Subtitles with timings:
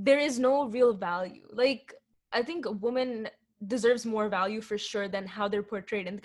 [0.00, 1.47] there is no real value.
[1.51, 1.93] Like
[2.31, 3.29] I think a woman
[3.67, 6.07] deserves more value for sure than how they're portrayed.
[6.07, 6.21] And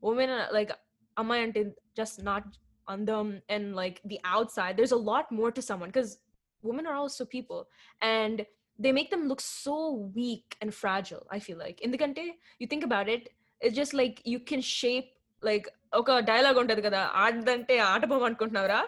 [0.00, 0.72] women are like
[1.16, 1.52] amma
[1.96, 2.44] just not
[2.86, 4.76] on them and like the outside.
[4.76, 6.18] There's a lot more to someone because
[6.62, 7.68] women are also people
[8.02, 8.44] and
[8.78, 12.66] they make them look so weak and fragile i feel like in the country you
[12.66, 13.28] think about it
[13.60, 15.10] it's just like you can shape
[15.50, 15.66] like
[16.00, 18.78] ఒక dialogue ఉంటది కదా ఆడదంటే ఆట బొమ్మ అనుకుంటున్నావురా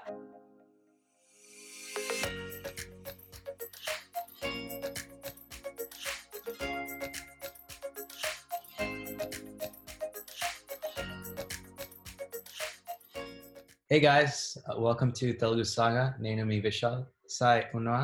[13.90, 16.04] Hey guys, uh, welcome to Telugu Saga.
[16.26, 17.02] నేను మీ విశాల్
[17.38, 17.98] సాయ్ ఉన్నా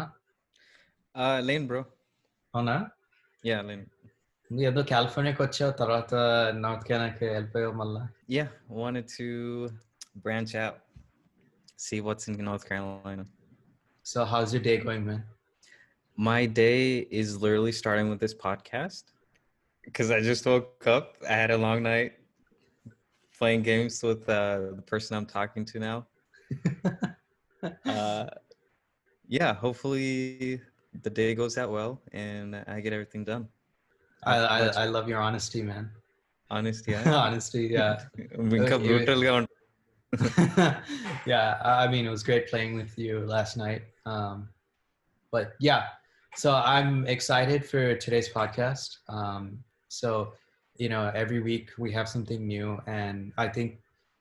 [1.16, 1.80] Uh, Lane, bro.
[2.54, 2.76] అవునా
[3.50, 3.86] Yeah, Lane.
[4.52, 6.12] నువ్వు ఏదో కాలిఫోర్నియాకి వచ్చావు తర్వాత
[6.66, 8.04] నార్త్ కెనడాకి వెళ్ళిపోయావు మళ్ళా
[8.38, 8.50] Yeah,
[8.82, 9.28] wanted to
[10.26, 10.78] branch out,
[11.86, 13.26] see what's in North Carolina.
[14.06, 15.26] So house you day going man
[16.18, 16.80] My day
[17.22, 19.04] is literally starting with this podcast
[19.88, 21.08] because I just woke up.
[21.34, 22.14] I had a long night
[23.43, 26.07] playing games with uh, the person I'm talking to now.
[27.85, 28.27] uh,
[29.27, 30.61] yeah, hopefully
[31.03, 33.49] the day goes out well and I get everything done.
[34.23, 35.91] I I, I love your honesty, man.
[36.51, 37.15] Honesty, yeah.
[37.17, 38.05] honesty, yeah.
[38.37, 39.49] literally on.
[41.27, 43.83] yeah, I mean it was great playing with you last night.
[44.07, 44.51] Um,
[45.33, 45.87] but yeah,
[46.37, 48.99] so I'm excited for today's podcast.
[49.09, 50.35] Um, so
[50.77, 53.79] you know, every week we have something new, and I think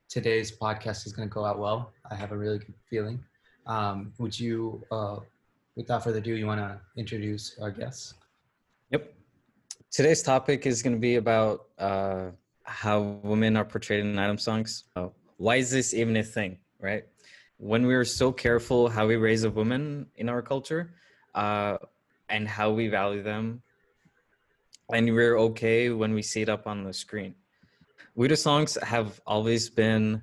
[0.10, 1.94] today's podcast is going to go out well.
[2.10, 3.24] I have a really good feeling.
[3.66, 5.18] Um, would you, uh,
[5.76, 8.16] without further ado, you want to introduce our guests?
[8.90, 9.14] Yep.
[9.90, 12.32] Today's topic is going to be about uh,
[12.64, 14.86] how women are portrayed in item songs.
[14.96, 15.08] Uh,
[15.38, 17.06] why is this even a thing, right?
[17.58, 20.94] When we are so careful how we raise a woman in our culture
[21.36, 21.78] uh,
[22.30, 23.62] and how we value them,
[24.92, 27.36] and we're okay when we see it up on the screen.
[28.18, 30.22] Wida songs have always been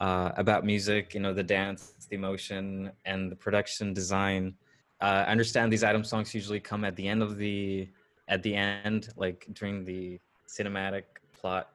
[0.00, 4.54] uh, about music, you know, the dance, the emotion, and the production design.
[5.00, 7.88] Uh, I understand these item songs usually come at the end of the
[8.28, 10.18] at the end, like during the
[10.48, 11.04] cinematic
[11.38, 11.70] plot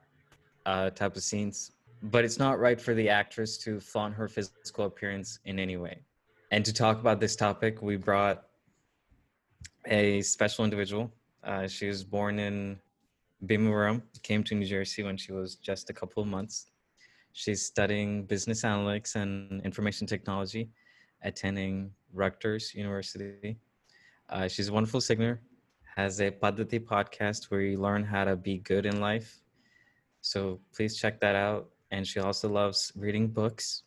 [0.66, 1.72] uh, type of scenes.
[2.02, 6.02] But it's not right for the actress to flaunt her physical appearance in any way.
[6.50, 8.42] And to talk about this topic, we brought
[9.86, 11.12] a special individual.
[11.44, 12.78] Uh, she was born in
[13.46, 16.66] Bhimavaram, came to New Jersey when she was just a couple of months.
[17.32, 20.70] She's studying business analytics and information technology,
[21.22, 23.56] attending Rutgers University.
[24.28, 25.40] Uh, she's a wonderful singer,
[25.96, 29.40] has a Padati podcast where you learn how to be good in life.
[30.20, 31.70] So please check that out.
[31.90, 33.82] And she also loves reading books.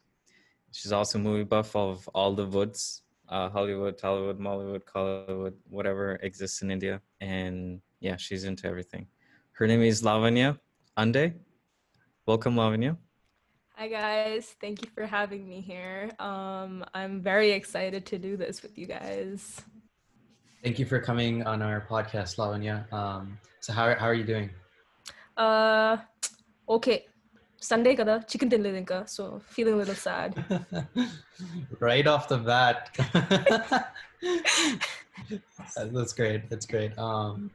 [0.72, 6.62] She's also movie buff of all the woods, uh, Hollywood, Tollywood, Mollywood, Kollywood, whatever exists
[6.62, 7.02] in India.
[7.22, 9.08] And yeah, she's into everything.
[9.53, 10.59] Her name is Lavanya
[10.97, 11.34] Ande.
[12.25, 12.97] Welcome, Lavanya.
[13.78, 16.09] Hi guys, thank you for having me here.
[16.18, 19.62] Um, I'm very excited to do this with you guys.
[20.64, 22.91] Thank you for coming on our podcast, Lavanya.
[22.94, 24.50] Um, so how, how are you doing?
[25.35, 25.97] Uh,
[26.69, 27.06] okay,
[27.71, 29.23] Sunday kada chicken తినలేదు ఇంకా so
[29.55, 30.31] feeling a little sad.
[31.89, 32.78] right off the bat.
[35.97, 36.41] That's great.
[36.51, 36.93] That's great.
[37.06, 37.51] Um,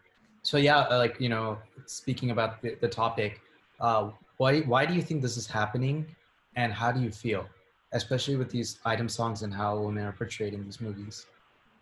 [0.49, 1.57] so yeah, uh, like you know,
[1.99, 3.41] speaking about the, the topic,
[3.79, 4.03] uh,
[4.37, 5.97] why why do you think this is happening,
[6.55, 7.43] and how do you feel,
[7.93, 11.25] especially with these item songs and how women are portrayed in these movies?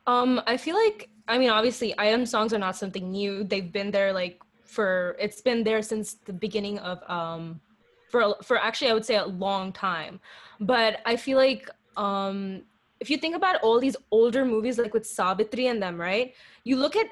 [0.08, 3.44] Um, I feel like I mean obviously item songs are not something new.
[3.44, 7.60] They've been there like for it's been there since the beginning of um
[8.09, 10.21] for for actually I would say a long time.
[10.61, 12.63] But I feel like um
[13.01, 16.35] if you think about all these older movies like with Savitri and them, right?
[16.65, 17.07] You look at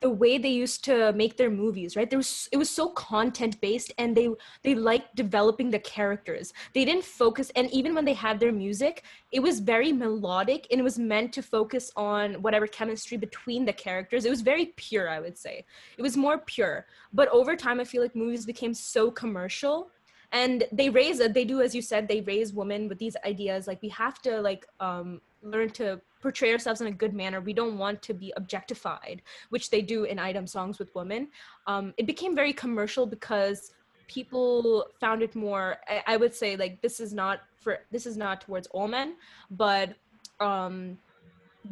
[0.00, 2.10] the way they used to make their movies right?
[2.10, 4.28] There was it was so content based and they
[4.62, 6.52] they liked developing the characters.
[6.74, 10.80] They didn't focus and even when they had their music it was very melodic and
[10.80, 14.24] it was meant to focus on whatever chemistry between the characters.
[14.24, 15.64] It was very pure i would say.
[15.96, 16.86] It was more pure.
[17.12, 19.90] But over time i feel like movies became so commercial
[20.32, 23.66] and they raise it, they do as you said they raise women with these ideas
[23.66, 27.40] like we have to like um learn to portray ourselves in a good manner.
[27.40, 31.28] We don't want to be objectified which they do in item songs with women.
[31.66, 33.72] Um it became very commercial because
[34.08, 38.16] people found it more I, I would say like this is not for this is
[38.16, 39.14] not towards all men
[39.50, 39.94] but
[40.40, 40.98] um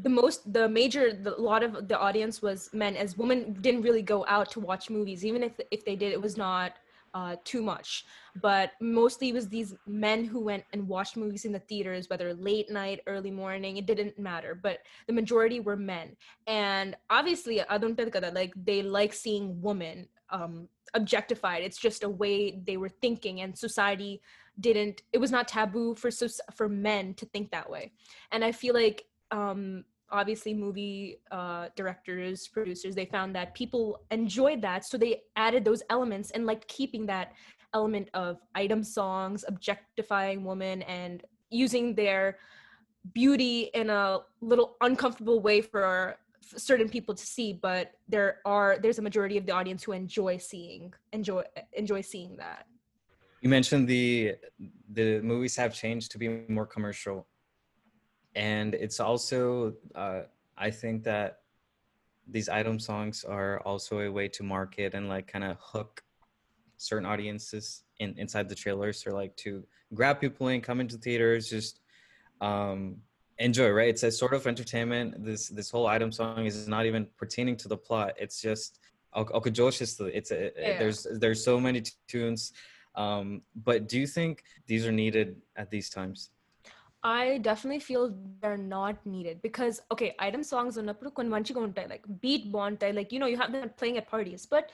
[0.03, 4.03] the most the major the, lot of the audience was men as women didn't really
[4.03, 5.25] go out to watch movies.
[5.25, 6.75] Even if if they did it was not
[7.15, 8.05] uh, too much.
[8.41, 12.33] But mostly it was these men who went and watched movies in the theaters, whether
[12.35, 14.55] late night, early morning, it didn't matter.
[14.55, 16.17] But the majority were men.
[16.47, 17.61] And obviously,
[18.33, 21.63] like they like seeing women um, objectified.
[21.63, 24.21] It's just a way they were thinking, and society
[24.61, 25.03] didn't.
[25.13, 26.11] It was not taboo for
[26.55, 27.93] for men to think that way.
[28.33, 34.63] And I feel like um, obviously movie uh, directors producers they found that people enjoyed
[34.63, 37.33] that so they added those elements and liked keeping that
[37.75, 42.39] element of item songs objectifying women and using their
[43.13, 48.99] beauty in a little uncomfortable way for certain people to see but there are there's
[48.99, 51.43] a majority of the audience who enjoy seeing enjoy
[51.75, 52.67] enjoy seeing that.
[53.43, 54.37] You mentioned the
[54.91, 57.27] the movies have changed to be more commercial
[58.38, 60.23] and it's also uh,
[60.56, 61.40] i think that
[62.31, 66.02] these item songs are also a way to market and like kind of hook
[66.76, 69.06] certain audiences in inside the trailers.
[69.06, 69.64] Or like to
[69.94, 71.81] grab people in come into theaters just
[72.40, 72.96] um
[73.38, 73.88] enjoy right?
[73.88, 75.25] It's a sort of entertainment.
[75.25, 78.12] This this whole item song is not even pertaining to the plot.
[78.19, 78.81] It's just
[80.06, 80.79] it's a, yeah.
[80.79, 82.52] there's there's so many tunes.
[82.94, 86.31] Um but do you think these are needed at these times
[87.03, 92.05] I definitely feel they're not needed because okay, item songs on Napuru Konvanchi Gontai, like
[92.21, 94.71] beat bontai, like you know, you have them playing at parties, but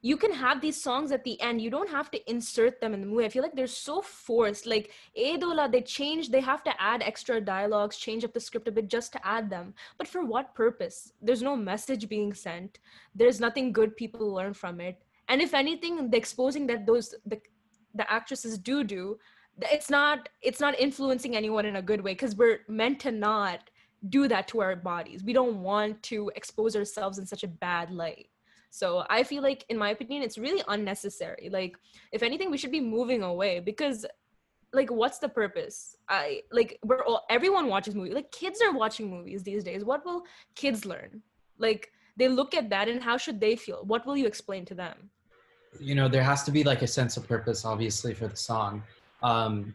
[0.00, 1.60] you can have these songs at the end.
[1.60, 3.24] You don't have to insert them in the movie.
[3.24, 4.64] I feel like they're so forced.
[4.64, 8.72] Like Edola, they change, they have to add extra dialogues, change up the script a
[8.72, 9.74] bit just to add them.
[9.98, 11.12] But for what purpose?
[11.20, 12.78] There's no message being sent.
[13.14, 15.02] There's nothing good people learn from it.
[15.28, 17.40] And if anything, the exposing that those the
[17.94, 19.18] the actresses do do
[19.60, 23.70] it's not it's not influencing anyone in a good way because we're meant to not
[24.08, 25.24] do that to our bodies.
[25.24, 28.28] We don't want to expose ourselves in such a bad light.
[28.70, 31.48] So i feel like in my opinion it's really unnecessary.
[31.50, 31.76] Like
[32.12, 34.06] if anything we should be moving away because
[34.72, 35.96] like what's the purpose?
[36.08, 39.84] I like we're all everyone watches movies like kids are watching movies these days.
[39.84, 40.24] What will
[40.54, 41.22] kids learn?
[41.58, 43.82] Like they look at that and how should they feel?
[43.84, 45.10] What will you explain to them?
[45.80, 48.82] You know there has to be like a sense of purpose obviously for the song
[49.22, 49.74] um,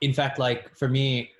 [0.00, 1.30] in fact, like for me,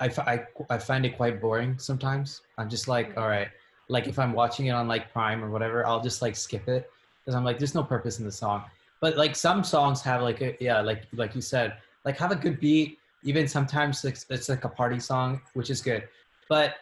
[0.00, 2.42] I, I, I find it quite boring sometimes.
[2.58, 3.18] I'm just like, mm.
[3.18, 3.48] all right,
[3.88, 6.90] like if I'm watching it on like Prime or whatever, I'll just like skip it
[7.24, 8.64] because I'm like, there's no purpose in the song.
[9.00, 11.74] But like some songs have like a, yeah, like like you said,
[12.04, 12.98] like have a good beat.
[13.22, 16.06] Even sometimes it's, it's like a party song, which is good.
[16.48, 16.76] But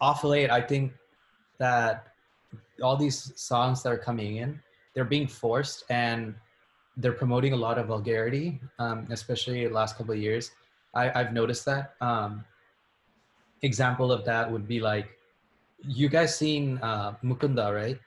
[0.00, 0.92] off late, I think
[1.58, 2.06] that
[2.82, 4.60] all these songs that are coming in,
[4.94, 6.34] they're being forced and
[6.98, 10.50] they're promoting a lot of vulgarity, um, especially the last couple of years.
[10.94, 11.94] I, I've noticed that.
[12.00, 12.44] Um,
[13.62, 15.08] example of that would be like,
[15.82, 17.98] you guys seen uh, Mukunda, right?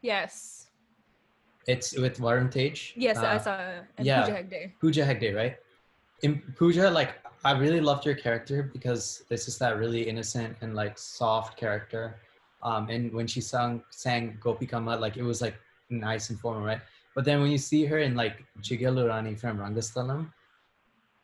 [0.00, 0.68] Yes.
[1.66, 2.94] It's with Varun Tej.
[2.96, 3.58] Yes, uh, I saw.
[3.98, 4.72] And yeah, Pooja Hegde.
[4.80, 5.56] Pooja Hegde, right?
[6.22, 10.74] In Pooja, like I really loved your character because this is that really innocent and
[10.74, 12.16] like soft character.
[12.62, 15.54] Um, and when she sang sang Gopikamma, like it was like
[15.90, 16.80] nice and formal, right?
[17.14, 20.32] But then when you see her in like Jigelu Rani from Rangasthalam,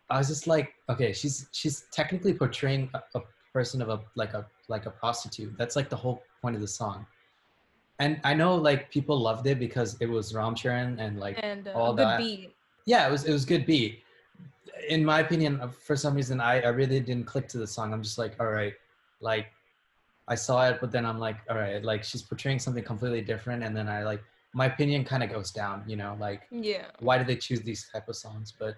[0.09, 3.23] I was just like, okay, she's she's technically portraying a, a,
[3.53, 5.57] person of a like a like a prostitute.
[5.59, 7.05] That's like the whole point of the song.
[7.99, 11.67] And I know like people loved it because it was Ram Charan and like and,
[11.67, 12.19] uh, all that.
[12.19, 12.55] Beat.
[12.87, 14.05] Yeah, it was it was good beat.
[14.89, 17.93] In my opinion, for some reason, I, I really didn't click to the song.
[17.93, 18.75] I'm just like, all right,
[19.21, 19.49] like
[20.29, 23.65] I saw it, but then I'm like, all right, like she's portraying something completely different,
[23.65, 27.19] and then I like my opinion kind of goes down you know like yeah why
[27.19, 28.77] do they choose these type of songs but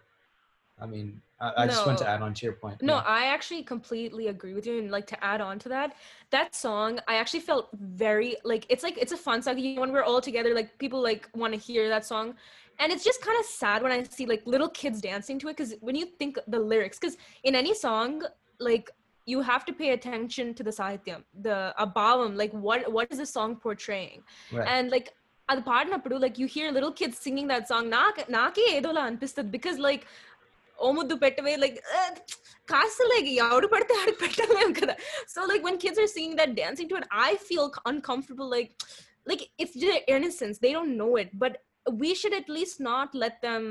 [0.80, 3.02] i mean i, I no, just want to add on to your point no yeah.
[3.06, 5.96] i actually completely agree with you and like to add on to that
[6.30, 10.04] that song i actually felt very like it's like it's a fun song when we're
[10.04, 12.34] all together like people like want to hear that song
[12.78, 15.56] and it's just kind of sad when i see like little kids dancing to it
[15.56, 18.22] because when you think the lyrics because in any song
[18.58, 18.90] like
[19.24, 23.26] you have to pay attention to the sahityam the abhavam like what what is the
[23.26, 24.66] song portraying right.
[24.68, 25.14] and like
[25.51, 29.77] అది పాడినప్పుడు like you hear little kids singing that song నాకు నాకే ఏదోలా అనిపిస్తుంది because
[29.87, 30.03] like
[30.85, 31.77] ఓ ముద్దు పెట్టవే like
[32.71, 34.95] కాస్త like ఎవడు పడితే ఆడికి పెట్టలేము కదా
[35.33, 38.71] so like when kids are singing that dancing to it i feel uncomfortable like
[39.29, 41.53] like it's just innocence they don't know it but
[42.01, 43.63] we should at least not let them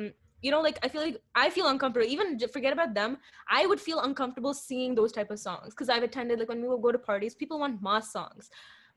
[0.45, 3.12] you know like i feel like i feel uncomfortable even forget about them
[3.59, 6.68] i would feel uncomfortable singing those type of songs because i've attended like when we
[6.73, 8.45] will go to parties people want mass songs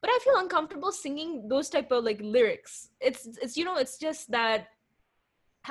[0.04, 2.90] but i feel uncomfortable singing those type of like lyrics.
[3.00, 4.68] It's it's you know it's just that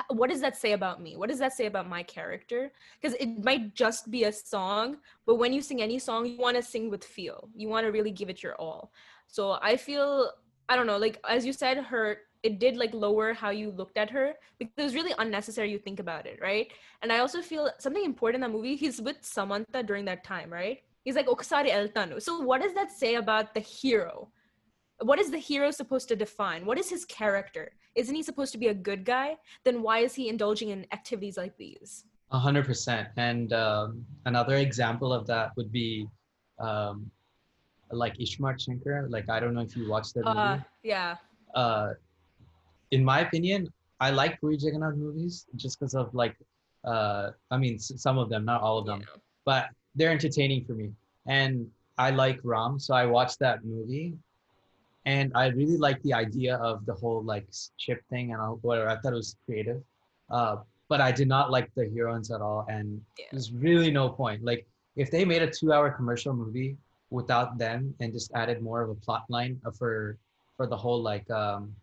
[0.08, 1.16] what does that say about me?
[1.16, 2.72] What does that say about my character?
[3.00, 6.56] Because it might just be a song but when you sing any song you want
[6.56, 7.48] to sing with feel.
[7.54, 8.90] You want to really give it your all.
[9.28, 10.32] So i feel
[10.68, 13.96] I don't know, like as you said, her it did like lower how you looked
[13.96, 16.72] at her because it was really unnecessary you think about it right?
[17.02, 20.52] And i also feel something important in the movie he's with samantha during that time
[20.52, 24.12] right he's like okasari eltanu so what does that say about the hero
[25.10, 27.64] what is the hero supposed to define what is his character
[28.02, 29.28] isn't he supposed to be a good guy
[29.66, 31.92] then why is he indulging in activities like these
[32.38, 33.06] A hundred percent.
[33.30, 33.88] And um,
[34.30, 35.88] another example of that would be
[36.68, 36.94] um,
[38.02, 38.96] like iSmart Shankar.
[39.16, 40.46] Like I don't know if you watched that movie.
[40.46, 40.56] uh
[40.94, 41.10] yeah
[41.62, 41.88] uh,
[42.96, 43.60] in my opinion,
[44.06, 46.34] I like Puri Jagannath movies just because of like,
[46.92, 49.20] uh, I mean, s- some of them, not all of them, yeah.
[49.50, 50.90] but they're entertaining for me.
[51.26, 54.14] And I like Ram, so I watched that movie,
[55.06, 57.46] and I really like the idea of the whole like
[57.76, 58.88] ship thing and all, whatever.
[58.88, 59.82] I thought it was creative,
[60.30, 60.56] uh,
[60.88, 63.26] but I did not like the heroines at all, and Yeah.
[63.32, 64.42] there's really no point.
[64.44, 66.76] Like, if they made a two-hour commercial movie
[67.10, 70.16] without them and just added more of a plot line for
[70.56, 71.74] for the whole like um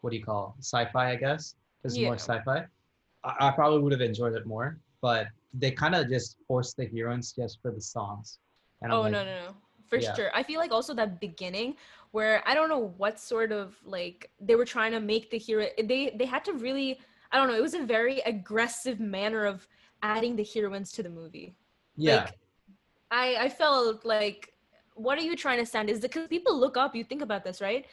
[0.00, 1.54] what do you call sci-fi i guess
[1.84, 2.06] it's Yeah.
[2.08, 2.64] more sci-fi
[3.22, 6.86] I, I probably would have enjoyed it more but they kind of just forced the
[6.86, 8.38] heroines just for the songs.
[8.82, 9.48] And oh like, no no no.
[9.86, 10.14] For Yeah.
[10.14, 10.30] sure.
[10.34, 11.76] I feel like also that beginning
[12.14, 15.66] where i don't know what sort of like they were trying to make the hero
[15.82, 17.00] they they had to really
[17.32, 19.66] i don't know it was a very aggressive manner of
[20.02, 21.56] adding the heroines to the movie.
[21.96, 22.16] Yeah.
[22.16, 22.38] Like
[23.10, 24.52] i i felt like
[24.94, 25.90] what are you trying to stand?
[25.90, 27.84] Is because people look up you think about this right?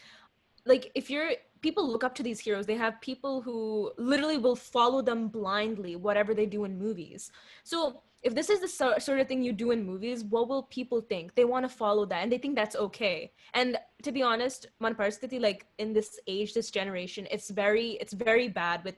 [0.66, 2.66] Like if you're people look up to these heroes.
[2.66, 7.32] They have people who literally will follow them blindly whatever they do in movies.
[7.64, 10.64] So if this is the so- sort of thing you do in movies what will
[10.64, 11.36] people think?
[11.36, 13.32] They want to follow that and they think that's okay.
[13.54, 18.14] And to be honest man paristiti like in this age this generation it's very it's
[18.14, 18.96] very bad with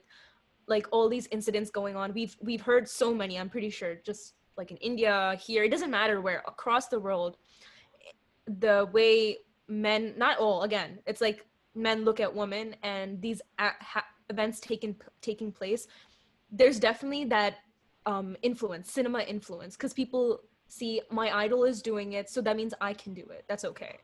[0.66, 2.12] like all these incidents going on.
[2.12, 5.90] We've we've heard so many i'm pretty sure just like in india here it doesn't
[5.90, 7.36] matter where across the world
[8.46, 14.04] the way men not all again it's like men look at women and these ha-
[14.30, 15.86] events taking taking place
[16.50, 17.56] there's definitely that
[18.06, 22.74] um, influence cinema influence because people see my idol is doing it so that means
[22.80, 23.44] i can do it.
[23.48, 23.98] That's okay.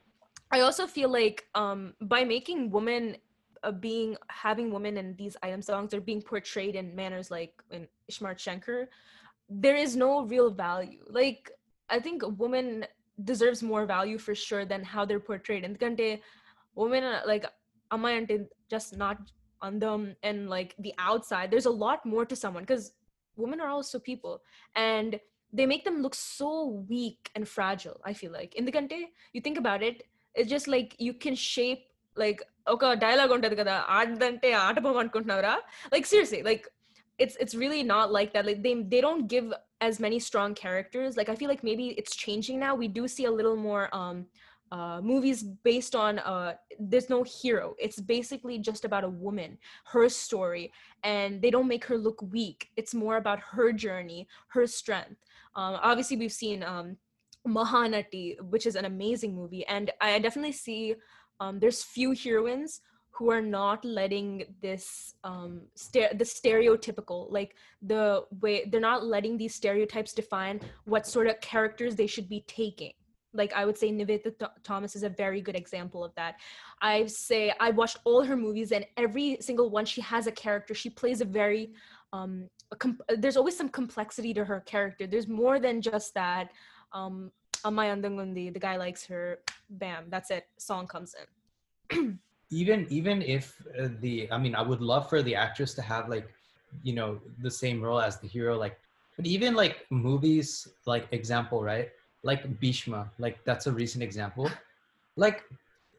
[0.53, 3.17] I also feel like um, by making women
[3.63, 7.87] uh, being having women in these item songs they're being portrayed in manners like in
[8.11, 8.89] iSmart Shankar
[9.49, 11.05] there is no real value.
[11.09, 11.51] Like
[11.89, 12.87] i think a woman
[13.25, 15.65] deserves more value for sure than how they're portrayed.
[15.65, 16.21] In Gante,
[16.75, 17.45] women like
[17.96, 18.36] అమ్మాయి అంటే
[18.74, 19.18] just not
[19.68, 22.86] అందం and like the outside there's a lot more to someone because
[23.44, 24.36] women are also people
[24.90, 25.12] and
[25.58, 26.50] they make them look so
[26.94, 28.98] weak and fragile i feel like ఎందుకంటే
[29.36, 29.98] you think about it
[30.38, 31.84] it's just like you can shape
[32.24, 32.42] like
[32.74, 35.56] ఒక dialogue ఉంటది కదా ఆడదంటే ఆట అనుకుంటున్నారా
[35.94, 36.64] like seriously like
[37.24, 39.48] it's it's really not like that like they they don't give
[39.88, 43.26] as many strong characters like i feel like maybe it's changing now we do see
[43.32, 44.18] a little more um
[44.73, 47.75] uh movies based on uh there's no hero.
[47.79, 50.73] It's basically just about a woman her story
[51.03, 52.69] and they don't make her look weak.
[52.77, 55.17] It's more about her journey her strength.
[55.57, 56.97] Um obviously we've seen um
[57.47, 60.95] mahanati which is an amazing movie and i definitely see
[61.41, 65.63] um there's few heroines who are not letting this um
[65.93, 71.97] the stereotypical like the way they're not letting these stereotypes define what sort of characters
[71.97, 72.93] they should be taking
[73.33, 76.37] like i would say Nivetha Th- thomas is a very good example of that.
[76.83, 80.75] I say i watched all her movies and every single one she has a character.
[80.75, 81.73] She plays a very
[82.13, 85.07] um a com- there's always some complexity to her character.
[85.07, 86.51] There's more than just that
[86.93, 87.31] um
[87.65, 92.19] Amay Andangundi, the guy likes her bam that's it song comes in.
[92.51, 96.09] Even even if uh, the i mean i would love for the actress to have
[96.09, 96.29] like
[96.83, 98.79] you know the same role as the hero like
[99.17, 101.91] but even like movies like example right
[102.23, 104.51] like Bheeshma like that's a recent example.
[105.17, 105.45] Like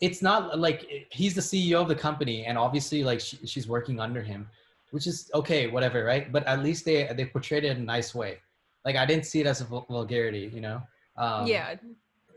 [0.01, 3.99] it's not like he's the ceo of the company and obviously like she, she's working
[3.99, 4.49] under him
[4.89, 6.31] which is okay whatever right?
[6.31, 8.39] But at least they they portrayed it in a nice way.
[8.85, 10.81] Like i didn't see it as a vul- vulgarity you know?
[11.17, 11.75] Um, yeah.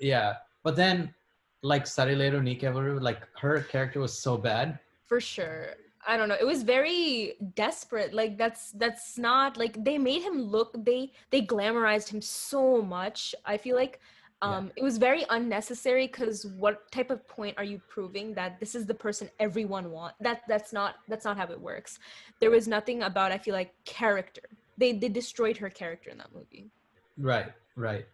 [0.00, 0.34] yeah.
[0.62, 1.14] But then
[1.62, 4.78] like Sarileru Neekevvaru, like her character was so bad.
[5.06, 5.74] for sure
[6.06, 10.40] i don't know it was very desperate like that's that's not like they made him
[10.42, 14.00] look they they glamorized him so much i feel like
[14.42, 14.58] Yeah.
[14.58, 18.74] um it was very unnecessary because what type of point are you proving that this
[18.74, 21.98] is the person everyone want that that's not that's not how it works
[22.40, 24.42] there was nothing about i feel like character
[24.76, 26.70] they they destroyed her character in that movie
[27.16, 28.06] Right, right.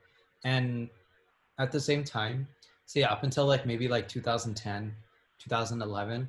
[0.44, 0.88] And
[1.58, 2.46] at the same time,
[2.86, 4.94] see, up until like maybe like 2010,
[5.38, 6.28] 2011,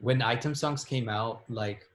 [0.00, 1.86] when item songs came out, like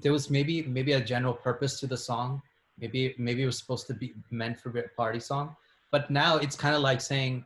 [0.00, 2.42] there was maybe maybe a general purpose to the song.
[2.78, 5.54] Maybe maybe it was supposed to be meant for a party song.
[5.90, 7.44] But now it's kind of like saying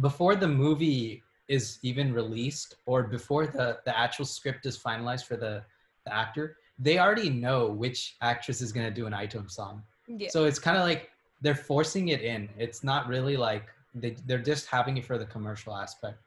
[0.00, 5.36] before the movie is even released or before the the actual script is finalized for
[5.36, 5.62] the
[6.06, 10.28] the actor they already know which actress is going to do an item song Yeah.
[10.30, 11.10] so it's kind of like
[11.42, 15.26] they're forcing it in it's not really like they, they're just having it for the
[15.26, 16.18] commercial aspect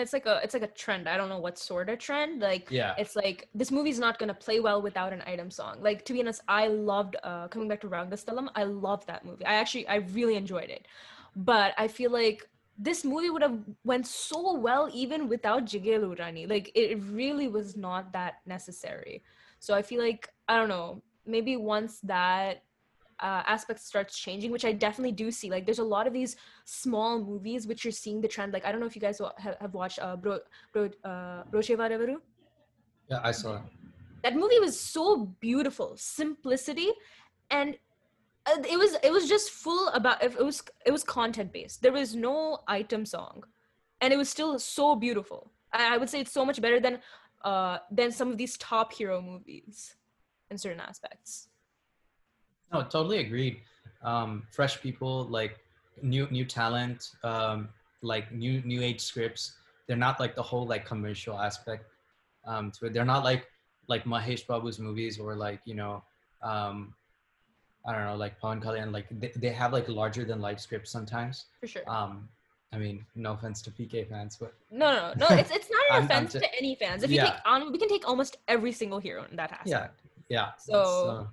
[0.00, 1.08] it's like a it's like a trend.
[1.08, 2.40] I don't know what sort of trend.
[2.40, 5.76] Like yeah it's like this movie's not gonna play well without an item song.
[5.80, 8.48] Like to be honest, I loved uh coming back to Rangasthalam.
[8.54, 9.44] I loved that movie.
[9.44, 10.86] I actually I really enjoyed it.
[11.36, 16.46] But I feel like this movie would have went so well even without Jigelu Rani.
[16.46, 19.22] Like it really was not that necessary.
[19.58, 22.62] So I feel like I don't know, maybe once that
[23.22, 25.50] uh, aspect starts changing, which I definitely do see.
[25.50, 28.52] Like, there's a lot of these small movies which you're seeing the trend.
[28.52, 30.40] Like, I don't know if you guys have, have watched uh, Bro,
[30.72, 32.16] Bro, uh, Brochevarevaru.
[33.08, 33.62] yeah i saw it
[34.24, 35.04] That movie was so
[35.40, 36.90] beautiful, simplicity,
[37.50, 37.76] and
[38.46, 41.82] uh, it was it was just full about it was it was content based.
[41.82, 42.36] There was no
[42.68, 43.42] item song,
[44.00, 45.50] and it was still so beautiful.
[45.72, 47.00] I, I would say it's so much better than
[47.44, 49.96] uh than some of these top hero movies
[50.50, 51.48] in certain aspects.
[52.72, 53.60] No, totally agreed.
[54.02, 55.58] Um, fresh people, like
[56.02, 57.68] new new talent, um,
[58.02, 59.52] like new new age scripts.
[59.86, 61.84] They're not like the whole like commercial aspect
[62.46, 62.92] um, to it.
[62.94, 63.46] They're not like
[63.88, 66.02] like Mahesh Babu's movies or like you know,
[66.42, 66.94] um,
[67.86, 68.90] I don't know, like Pawan Kalyan.
[68.92, 71.46] Like they, they have like larger than life scripts sometimes.
[71.60, 71.82] For sure.
[71.88, 72.28] Um,
[72.72, 75.36] I mean, no offense to PK fans, but No, no, no.
[75.36, 77.02] It's it's not I'm- an I'm offense to any fans.
[77.02, 77.32] If you Yeah.
[77.32, 79.68] take on, we can take almost every single hero in that aspect.
[79.68, 79.88] yeah,
[80.30, 80.48] yeah.
[80.58, 81.26] So- uh,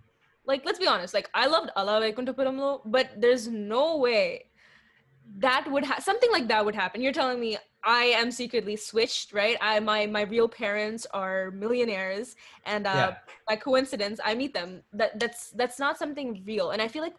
[0.45, 1.13] Like, let's be honest.
[1.13, 4.45] Like, I loved Ala Vaikunthapurramuloo, but there's no way
[5.37, 7.01] that would ha- something like that would happen.
[7.01, 9.57] You're telling me I am secretly switched, right?
[9.61, 13.15] I my my real parents are millionaires, and uh, Yeah.
[13.47, 14.81] by coincidence, I meet them.
[14.91, 16.71] That that's that's not something real.
[16.71, 17.15] And I feel like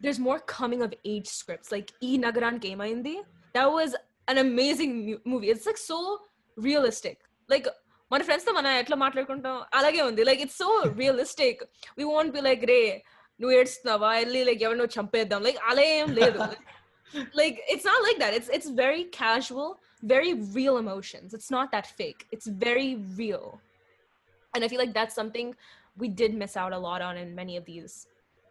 [0.00, 3.20] there's more coming of age scripts, like E Nagaran Kema Indi.
[3.54, 3.94] That was
[4.28, 5.50] an amazing mu- movie.
[5.50, 6.18] It's like so
[6.56, 7.20] realistic.
[7.48, 7.66] Like
[8.11, 10.69] మన friends తో మనం ఎట్లా మాట్లాడుకుంటాం అలాగే ఉంది like it's so
[11.01, 11.61] realistic
[11.99, 12.81] we want be like రే
[13.39, 16.41] నువ్వు ఏడుస్తున్నావా వెళ్ళి లైక్ ఎవరినో చంపేద్దాం లైక్ అలా ఏం లేదు
[17.39, 19.69] like it's not like that it's it's very casual
[20.03, 22.89] very real emotions it's not that fake it's very
[23.21, 23.45] real
[24.53, 25.47] and i feel like that's something
[25.97, 28.07] we did miss out a lot on in many of these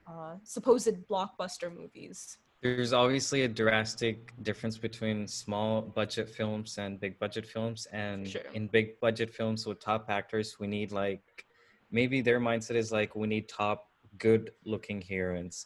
[0.06, 7.17] uh, supposed blockbuster movies There's obviously a drastic difference between small budget films and big
[7.19, 7.88] budget films.
[7.91, 8.41] And Sure.
[8.54, 11.45] in big budget films with top actors, we need like
[11.91, 15.65] maybe their mindset is like we need top good looking heroines.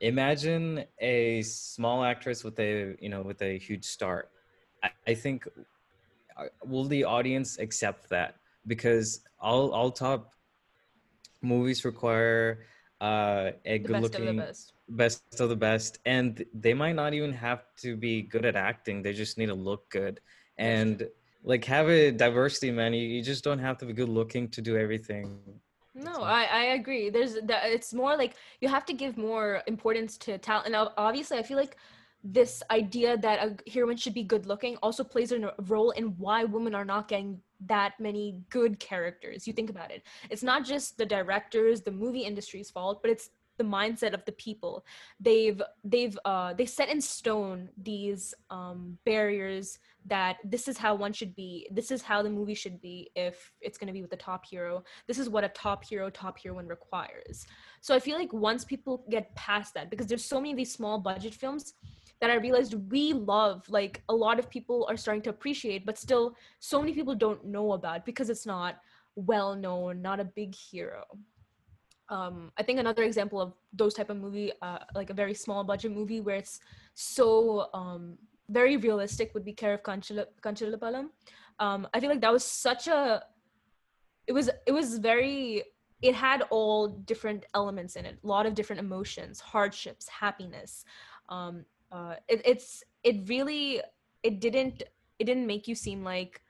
[0.00, 4.28] Imagine a small actress with a you know with a huge star.
[4.82, 5.46] I, I think
[6.36, 10.32] uh, will the audience accept that because all all top
[11.42, 12.60] movies require
[13.00, 14.38] uh, a the good best of the looking
[14.88, 18.56] best best of the best and they might not even have to be good at
[18.56, 20.20] acting they just need to look good
[20.58, 21.08] and
[21.42, 24.60] like have a diversity man you, you just don't have to be good looking to
[24.60, 25.40] do everything
[25.94, 27.08] No, I, I agree.
[27.08, 30.66] There's that it's more like you have to give more importance to talent.
[30.66, 31.76] And obviously, I feel like
[32.24, 36.42] this idea that a heroine should be good looking also plays a role in why
[36.42, 39.46] women are not getting that many good characters.
[39.46, 40.02] You think about it.
[40.30, 44.32] It's not just the directors, the movie industry's fault, but it's the mindset of the
[44.32, 44.84] people.
[45.20, 51.12] They've they've uh they set in stone these um barriers that this is how one
[51.12, 51.66] should be.
[51.70, 54.44] This is how the movie should be if it's going to be with a top
[54.44, 57.46] hero this is what a top hero top heroine requires
[57.80, 60.72] so i feel like once people get past that because there's so many of these
[60.72, 61.74] small budget films
[62.20, 65.98] that i realized we love like a lot of people are starting to appreciate but
[65.98, 68.80] still so many people don't know about because it's not
[69.16, 71.04] well known not a big hero
[72.08, 75.64] um i think another example of those type of movie uh, like a very small
[75.64, 76.60] budget movie where it's
[76.94, 78.18] so um
[78.50, 81.08] very realistic would be care of Kancharapalem.
[81.60, 83.22] um i feel like that was such a
[84.26, 85.64] it was it was very
[86.02, 90.84] it had all different elements in it a lot of different emotions hardships happiness
[91.30, 93.80] um uh it, it's it really
[94.22, 94.82] it didn't
[95.18, 96.42] it didn't make you seem like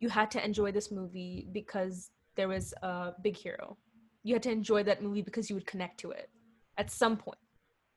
[0.00, 3.76] you had to enjoy this movie because there was a big hero
[4.22, 6.30] you had to enjoy that movie because you would connect to it
[6.76, 7.38] at some point.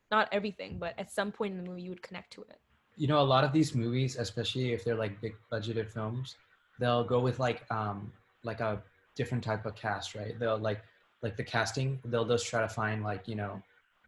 [0.10, 2.60] Not everything but at some point in the movie you would connect to it.
[2.98, 6.36] You know a lot of these movies especially if they're like big budgeted films
[6.80, 8.12] they'll go with like um
[8.44, 8.82] like a
[9.16, 10.38] different type of cast right?
[10.40, 10.82] They'll like
[11.22, 13.62] like the casting they'll just try to find like you know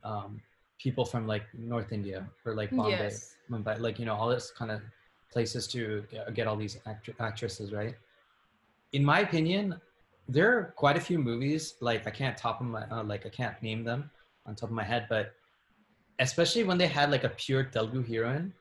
[0.03, 0.41] um
[0.79, 3.35] people from like north india or like bombay yes.
[3.49, 4.81] Mumbai like you know all this kind of
[5.31, 7.95] places to get, all these act- actresses right?
[8.91, 9.81] In my opinion
[10.27, 13.61] there are quite a few movies like i can't top my uh, like i can't
[13.61, 14.09] name them
[14.45, 15.33] on top of my head but
[16.19, 18.53] especially when they had like a pure telugu heroine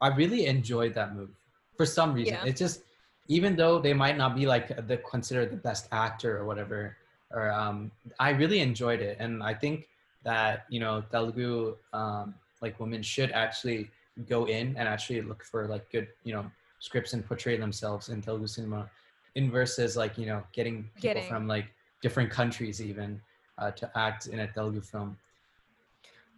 [0.00, 1.34] I really enjoyed that movie.
[1.76, 2.34] for some reason.
[2.34, 2.44] Yeah.
[2.44, 2.82] It's just
[3.28, 6.96] even though they might not be like the considered the best actor or whatever,
[7.30, 9.88] or um, I really enjoyed it, and I think
[10.22, 13.90] that you know Telugu um, like women should actually
[14.28, 16.44] go in and actually look for like good you know
[16.80, 18.90] scripts and portray themselves in Telugu cinema,
[19.34, 21.66] in versus like you know getting people Getting- from like
[22.02, 23.20] different countries even
[23.58, 25.16] uh, to act in a Telugu film.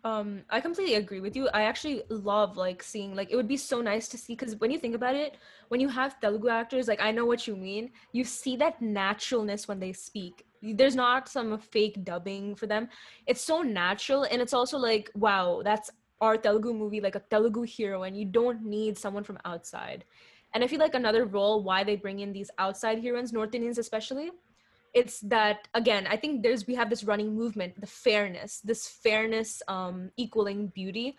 [0.05, 1.49] Um, I completely agree with you.
[1.55, 4.73] I actually love like seeing like it would be so nice to see because when
[4.73, 5.37] you think about it,
[5.69, 7.93] when you have Telugu actors, like I know what you mean.
[8.11, 10.45] You see that naturalness when they speak.
[10.61, 12.89] There's not some fake dubbing for them.
[13.27, 15.89] It's so natural, and it's also like wow, that's
[16.21, 20.05] our Telugu movie, like a Telugu hero, and you don't need someone from outside.
[20.55, 23.79] And I feel like another role why they bring in these outside heroines, North Indians
[23.79, 24.31] especially,
[24.95, 29.63] it's that again i think there's we have this running movement the fairness this fairness
[29.69, 31.17] um equaling beauty.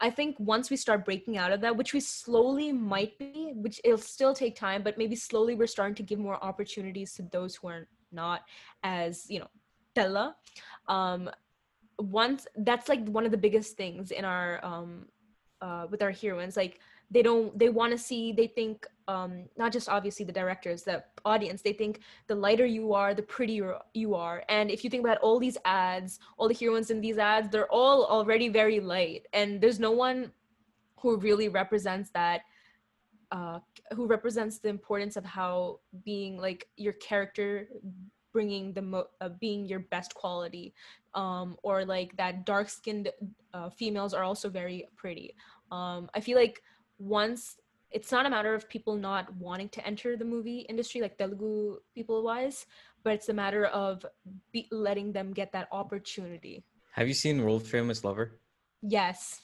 [0.00, 3.80] I think once we start breaking out of that which we slowly might be which
[3.82, 7.56] it'll still take time but maybe slowly we're starting to give more opportunities to those
[7.56, 8.42] who are not
[8.84, 9.48] as you know
[9.96, 10.36] tella.
[10.86, 11.28] Um
[11.98, 15.06] once that's like one of the biggest things in our um
[15.60, 16.78] uh with our heroines like
[17.10, 21.02] they don't they want to see they think um not just obviously the directors the
[21.24, 24.44] audience they think the lighter you are the prettier you are.
[24.48, 27.72] And if you think about all these ads all the heroines in these ads they're
[27.72, 29.26] all already very light.
[29.32, 30.32] And there's no one
[31.00, 32.42] who really represents that
[33.32, 33.60] uh
[33.92, 37.68] who represents the importance of how being like your character
[38.32, 40.74] bringing the mo- uh, being your best quality
[41.14, 43.10] um or like that dark skinned
[43.54, 45.34] uh, females are also very pretty.
[45.70, 46.62] Um i feel like
[46.98, 47.56] once
[47.90, 51.78] it's not a matter of people not wanting to enter the movie industry like telugu
[51.94, 52.66] people wise
[53.04, 54.04] but it's a matter of
[54.52, 56.64] be- letting them get that opportunity
[56.98, 58.26] Have you seen World Famous Lover?
[58.82, 59.42] yes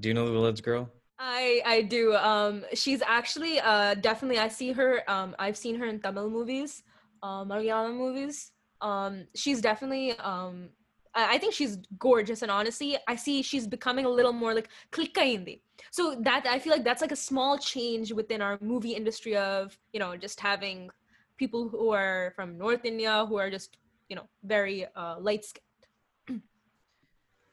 [0.00, 0.88] Do you know the village girl?
[1.18, 2.14] I I do.
[2.16, 5.04] Um, she's actually uh definitely I see her.
[5.10, 6.82] Um, I've seen her in Tamil movies,
[7.22, 8.52] uh, Malayalam movies.
[8.80, 10.70] Um, she's definitely um.
[11.14, 15.60] I think she's gorgeous, and honestly, I see she's becoming a little more like klikka.
[15.90, 19.76] So that I feel like that's like a small change within our movie industry of
[19.92, 20.90] you know just having
[21.36, 23.76] people who are from North India who are just
[24.08, 26.42] you know very uh, light skinned.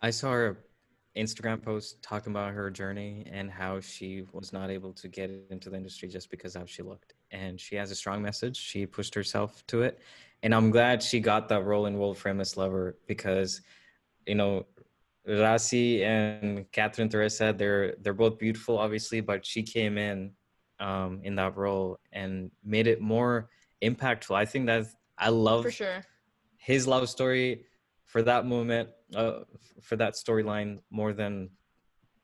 [0.02, 0.58] I saw her
[1.18, 5.70] Instagram post talking about her journey and how she was not able to get into
[5.70, 7.16] the industry just because how she looked.
[7.32, 8.56] And she has a strong message.
[8.56, 10.00] She pushed herself to it.
[10.44, 13.62] And I'm glad she got that role in World Famous Lover because,
[14.26, 14.66] you know,
[15.28, 20.32] Raashi and Catherine Tresa, they're they're both beautiful, obviously, but she came in
[20.80, 23.50] um, in that role and made it more
[23.84, 24.36] impactful.
[24.36, 24.86] I think that
[25.18, 26.06] I love For sure.
[26.58, 27.64] his love story
[28.06, 29.40] for that moment uh,
[29.82, 31.50] for that storyline more than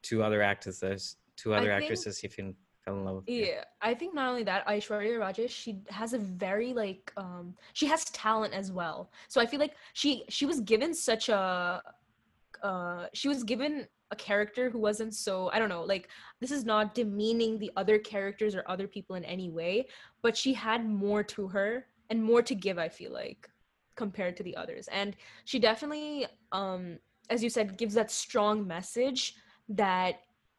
[0.02, 2.28] two other actresses two I other think- actresses he
[2.86, 6.20] fell in love with Yeah, I think not only that, Aishwarya Rajesh, she has a
[6.20, 9.12] very like um she has talent as well.
[9.28, 11.82] So I feel like she she was given such a
[12.62, 16.66] uh she was given a character who wasn't so I don't know, like this is
[16.66, 19.88] not demeaning the other characters or other people in any way,
[20.22, 23.50] but she had more to her and more to give, I feel like,
[23.96, 24.88] compared to the others.
[24.92, 25.16] And
[25.46, 29.36] she definitely um as you said gives that strong message
[29.70, 30.16] that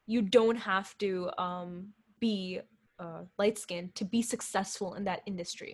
[0.07, 1.93] you don't have to um
[2.29, 2.37] be
[3.05, 5.73] uh, light skinned to be successful in that industry.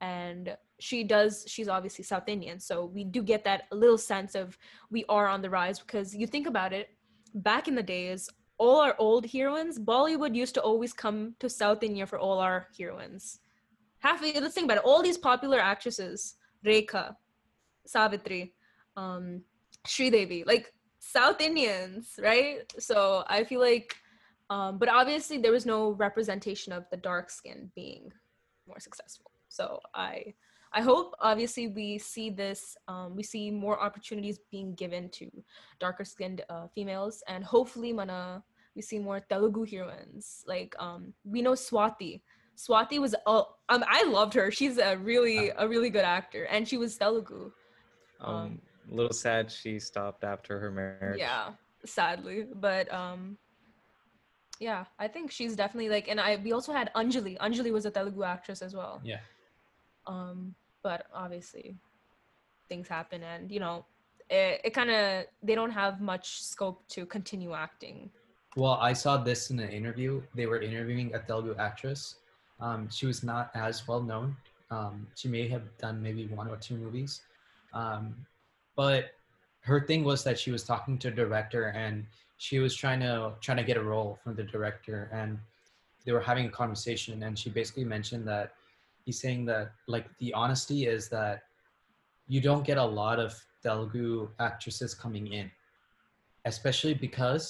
[0.00, 0.44] And
[0.82, 4.58] she does she's obviously south indian so we do get that little sense of
[4.90, 6.88] we are on the rise because you think about it
[7.34, 11.84] back in the days all our old heroines bollywood used to always come to south
[11.84, 13.38] india for all our heroines.
[14.00, 16.34] Half of let's think about it all these popular actresses
[16.66, 17.14] rekha
[17.86, 18.52] savitri
[18.96, 19.42] um
[19.98, 22.58] Devi, like south indians right?
[22.88, 23.94] So i feel like
[24.52, 28.12] um, but obviously there was no representation of the dark skin being
[28.68, 29.30] more successful.
[29.48, 30.34] So i
[30.78, 32.60] i hope obviously we see this
[32.92, 35.26] um, we see more opportunities being given to
[35.84, 38.42] darker skinned uh, females and hopefully mana
[38.76, 40.26] we see more telugu heroines.
[40.52, 42.22] Like um, we know swati.
[42.64, 44.46] Swati was oh um, i loved her.
[44.58, 47.40] She's a really a really good actor and she was telugu.
[48.20, 48.60] Um,
[48.90, 51.18] a little sad she stopped after her marriage.
[51.26, 51.46] Yeah
[51.84, 53.36] sadly but um
[54.68, 57.92] yeah i think she's definitely like and i we also had anjali anjali was a
[57.98, 59.22] telugu actress as well Yeah.
[60.14, 60.38] um
[60.86, 61.66] but obviously
[62.70, 63.76] things happen and you know
[64.40, 65.04] it, it kind of
[65.48, 67.98] they don't have much scope to continue acting
[68.62, 70.10] Well, I saw this in an interview.
[70.38, 72.00] They were interviewing a Telugu actress.
[72.66, 74.26] Um, she was not as well known.
[74.76, 77.12] Um, she may have done maybe one or two movies,
[77.80, 78.04] um,
[78.80, 79.02] but
[79.70, 82.04] her thing was that she was talking to a director and
[82.46, 85.08] she was trying to trying to get a role from the director.
[85.12, 85.38] And
[86.04, 88.46] they were having a conversation, and she basically mentioned that
[89.04, 91.36] he's saying that like the honesty is that
[92.26, 93.30] you don't get a lot of
[93.62, 95.46] Telugu actresses coming in,
[96.44, 97.44] especially because,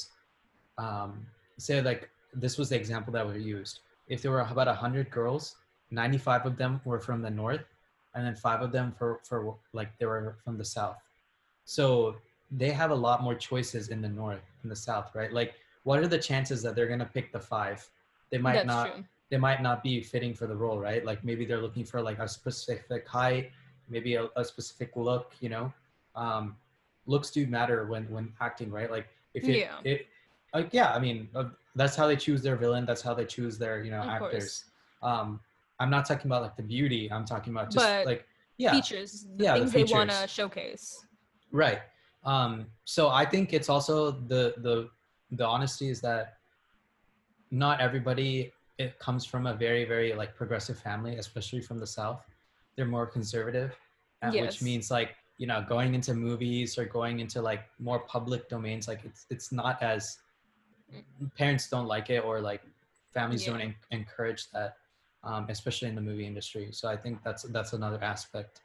[0.76, 1.26] um,
[1.56, 3.80] say like this was the example that we used.
[4.08, 5.56] If there were about hundred girls,
[5.90, 7.64] ninety-five of them were from the north,
[8.14, 11.00] and then five of them for for like they were from the south.
[11.64, 12.16] So
[12.56, 15.32] they have a lot more choices in the north and the south, right?
[15.32, 17.86] Like, what are the chances that they're gonna pick the five?
[18.30, 18.94] They might That's not.
[18.94, 19.04] true.
[19.30, 21.02] They might not be fitting for the role, right?
[21.04, 23.50] Like maybe they're looking for like a specific height,
[23.88, 25.32] maybe a, a specific look.
[25.40, 25.72] You know,
[26.14, 26.56] um,
[27.06, 28.90] looks do matter when when acting, right?
[28.90, 29.76] Like if it, Yeah.
[29.84, 30.06] it
[30.54, 32.84] like yeah, I mean uh, that's how they choose their villain.
[32.84, 34.64] That's how they choose their you know Of actors.
[35.02, 35.40] Um,
[35.80, 37.10] I'm not talking about like the beauty.
[37.10, 38.26] I'm talking about just But like
[38.58, 40.30] yeah, Features, the Yeah, the things they want to features.
[40.30, 41.06] showcase.
[41.52, 41.80] right.
[42.24, 44.88] Um, so I think it's also the the
[45.32, 46.36] the honesty is that
[47.50, 52.22] not everybody it comes from a very very like progressive family, especially from the south.
[52.76, 53.72] They're more conservative,
[54.22, 54.42] uh, Yes.
[54.46, 58.88] which means like you know going into movies or going into like more public domains.
[58.88, 60.18] Like it's it's not as
[61.36, 62.62] parents don't like it or like
[63.12, 63.52] families Yeah.
[63.52, 64.76] don't en- encourage that,
[65.24, 66.68] um, especially in the movie industry.
[66.72, 68.60] So I think that's that's another aspect.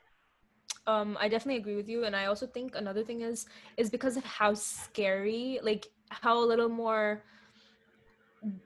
[0.88, 3.45] Um i definitely agree with you and i also think another thing is
[3.78, 7.23] is because of how scary like how a little more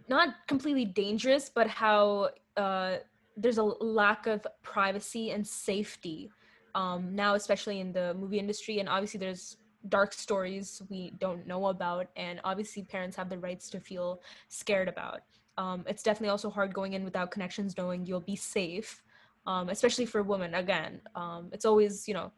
[0.08, 2.98] not completely dangerous but how uh
[3.38, 6.30] there's a lack of privacy and safety
[6.76, 9.58] um now especially in the movie industry and obviously there's
[9.90, 14.88] dark stories we don't know about and obviously parents have the rights to feel scared
[14.88, 15.22] about.
[15.58, 19.04] Um, it's definitely also hard going in without connections knowing you'll be safe
[19.46, 22.32] um, especially for women again um, it's always you know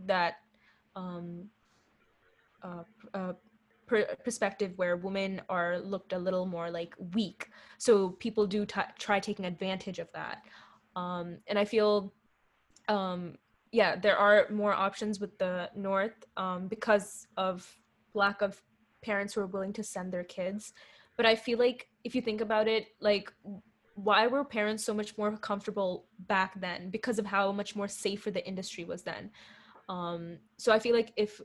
[0.00, 0.34] that
[0.94, 1.48] um,
[2.62, 2.82] uh,
[3.14, 3.32] uh,
[3.86, 7.48] per- perspective where women are looked a little more like weak.
[7.78, 10.42] So people do t- try taking advantage of that.
[10.96, 12.14] Um, and i feel
[12.88, 13.34] um,
[13.70, 17.70] yeah there are more options with the north um, because of
[18.14, 18.62] lack of
[19.02, 20.72] parents who are willing to send their kids.
[21.16, 23.32] But i feel like if you think about it like
[23.96, 28.30] why were parents so much more comfortable back then because of how much more safer
[28.30, 29.30] the industry was then?
[29.88, 31.40] Um so i feel like if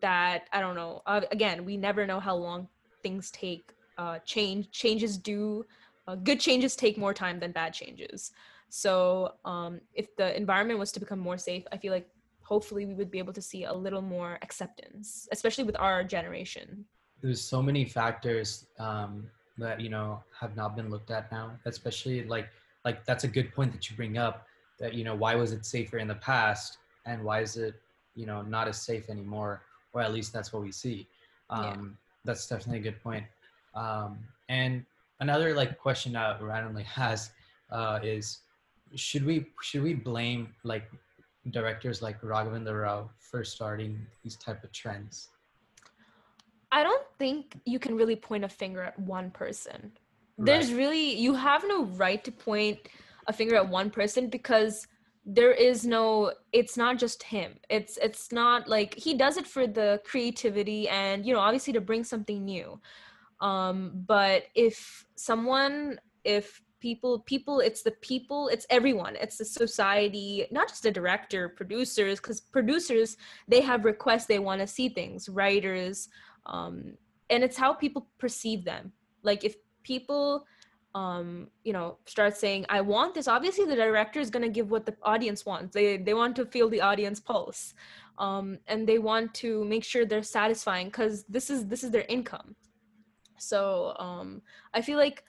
[0.00, 2.68] that i don't know uh, again we never know how long
[3.02, 5.64] things take uh change changes do
[6.06, 8.32] uh, good changes take more time than bad changes.
[8.68, 12.08] So um if the environment was to become more safe i feel like
[12.42, 16.84] hopefully we would be able to see a little more acceptance especially with our generation.
[17.22, 22.24] There's so many factors um, that you know have not been looked at now especially
[22.24, 22.48] like
[22.84, 24.46] like that's a good point that you bring up
[24.78, 27.74] that you know why was it safer in the past and why is it
[28.14, 29.62] you know not as safe anymore?
[29.92, 31.06] Or at least that's what we see.
[31.50, 31.74] Um, Yeah.
[32.24, 33.24] that's definitely a good point.
[33.74, 34.84] Um, and
[35.20, 37.30] another like question that randomly has
[37.70, 38.40] uh, is
[38.94, 40.90] should we should we blame like
[41.50, 45.28] directors like Raghavendra Rao for starting these type of trends
[46.74, 49.92] I don't think you can really point a finger at one person.
[50.36, 52.80] There's really you have no right to point
[53.28, 54.88] a finger at one person because
[55.24, 57.60] there is no it's not just him.
[57.70, 61.80] It's it's not like he does it for the creativity and you know obviously to
[61.80, 62.80] bring something new.
[63.40, 70.46] Um but if someone if people people it's the people it's everyone it's the society
[70.50, 73.16] not just the director producers because producers
[73.48, 76.08] they have requests they want to see things writers
[76.46, 76.94] um,
[77.30, 78.92] and it's how people perceive them.
[79.22, 80.46] Like if people
[80.94, 84.70] um, you know start saying i want this obviously the director is going to give
[84.70, 85.74] what the audience wants.
[85.74, 87.74] They they want to feel the audience pulse
[88.18, 92.06] um, and they want to make sure they're satisfying because this is this is their
[92.08, 92.54] income.
[93.38, 94.40] So um,
[94.72, 95.24] i feel like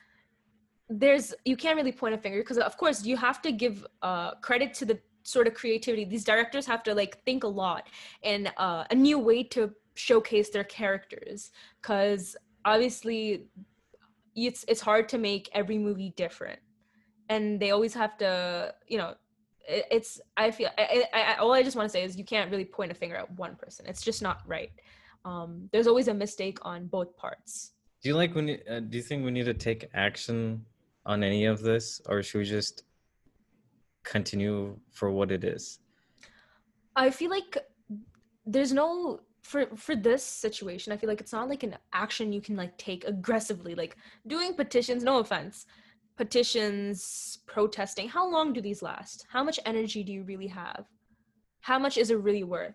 [0.88, 4.34] there's you can't really point a finger because of course you have to give uh,
[4.36, 6.04] credit to the sort of creativity.
[6.04, 7.88] These directors have to like think a lot
[8.22, 13.46] and uh, a new way to showcase their characters because obviously
[14.34, 16.60] it's it's hard to make every movie different
[17.28, 19.14] and they always have to you know
[19.68, 22.24] it, it's i feel I, I, I all i just want to say is you
[22.24, 24.70] can't really point a finger at one person it's just not right
[25.24, 28.58] um, there's always a mistake on both parts Do you like when?
[28.70, 30.64] Uh, do you think we need to take action
[31.04, 32.84] on any of this, or should we just
[34.04, 35.80] continue for what it is?
[36.94, 37.58] I feel like
[38.44, 40.92] there's no for for this situation.
[40.92, 44.54] I feel like it's not like an action you can like take aggressively, like doing
[44.54, 45.04] petitions.
[45.04, 45.66] No offense,
[46.16, 48.08] petitions, protesting.
[48.08, 49.24] How long do these last?
[49.30, 50.84] How much energy do you really have?
[51.60, 52.74] How much is it really worth?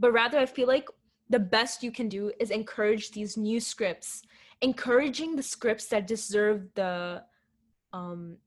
[0.00, 0.88] But rather, I feel like
[1.30, 4.22] the best you can do is encourage these new scripts,
[4.60, 7.22] encouraging the scripts that deserve the
[7.92, 8.38] um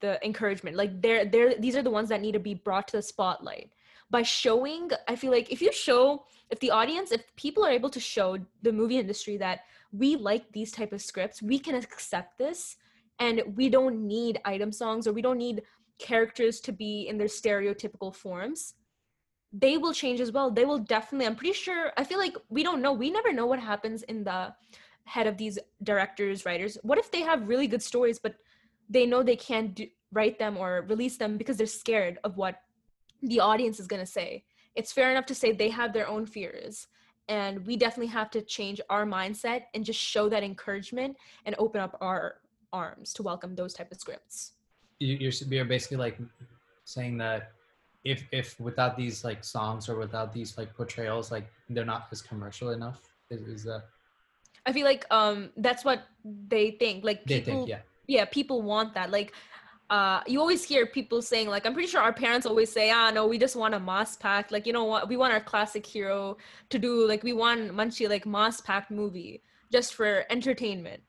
[0.00, 2.96] the encouragement like they're they're these are the ones that need to be brought to
[2.96, 3.70] the spotlight
[4.12, 7.90] by showing i feel like if you show if the audience if people are able
[7.90, 12.38] to show the movie industry that we like these type of scripts we can accept
[12.38, 12.76] this
[13.18, 15.62] and we don't need item songs or we don't need
[15.98, 18.74] characters to be in their stereotypical forms
[19.54, 20.50] they will change as well.
[20.50, 23.46] They will definitely i'm pretty sure i feel like we don't know we never know
[23.46, 24.54] what happens in the
[25.04, 26.78] head of these directors writers.
[26.82, 28.36] What if they have really good stories but
[28.88, 32.56] they know they can't do, write them or release them because they're scared of what
[33.22, 36.26] the audience is going to say it's fair enough to say they have their own
[36.26, 36.88] fears
[37.28, 41.80] and we definitely have to change our mindset and just show that encouragement and open
[41.80, 42.36] up our
[42.72, 44.52] arms to welcome those type of scripts
[44.98, 46.16] You- You're you're basically like
[46.84, 47.52] saying that
[48.04, 52.20] if if without these like songs or without these like portrayals, like they're not as
[52.20, 53.00] commercial enough.
[53.30, 53.82] Is, is that
[54.66, 57.68] i feel like um that's what they think like they people think?
[57.68, 57.80] Yeah.
[58.16, 59.32] yeah people want that like
[59.92, 63.10] uh you always hear people saying like i'm pretty sure our parents always say ah
[63.10, 65.06] no we just want a mass packed like you know what?
[65.06, 66.38] We want our classic hero
[66.70, 71.02] to do like we want munchie like mass packed movie just for entertainment.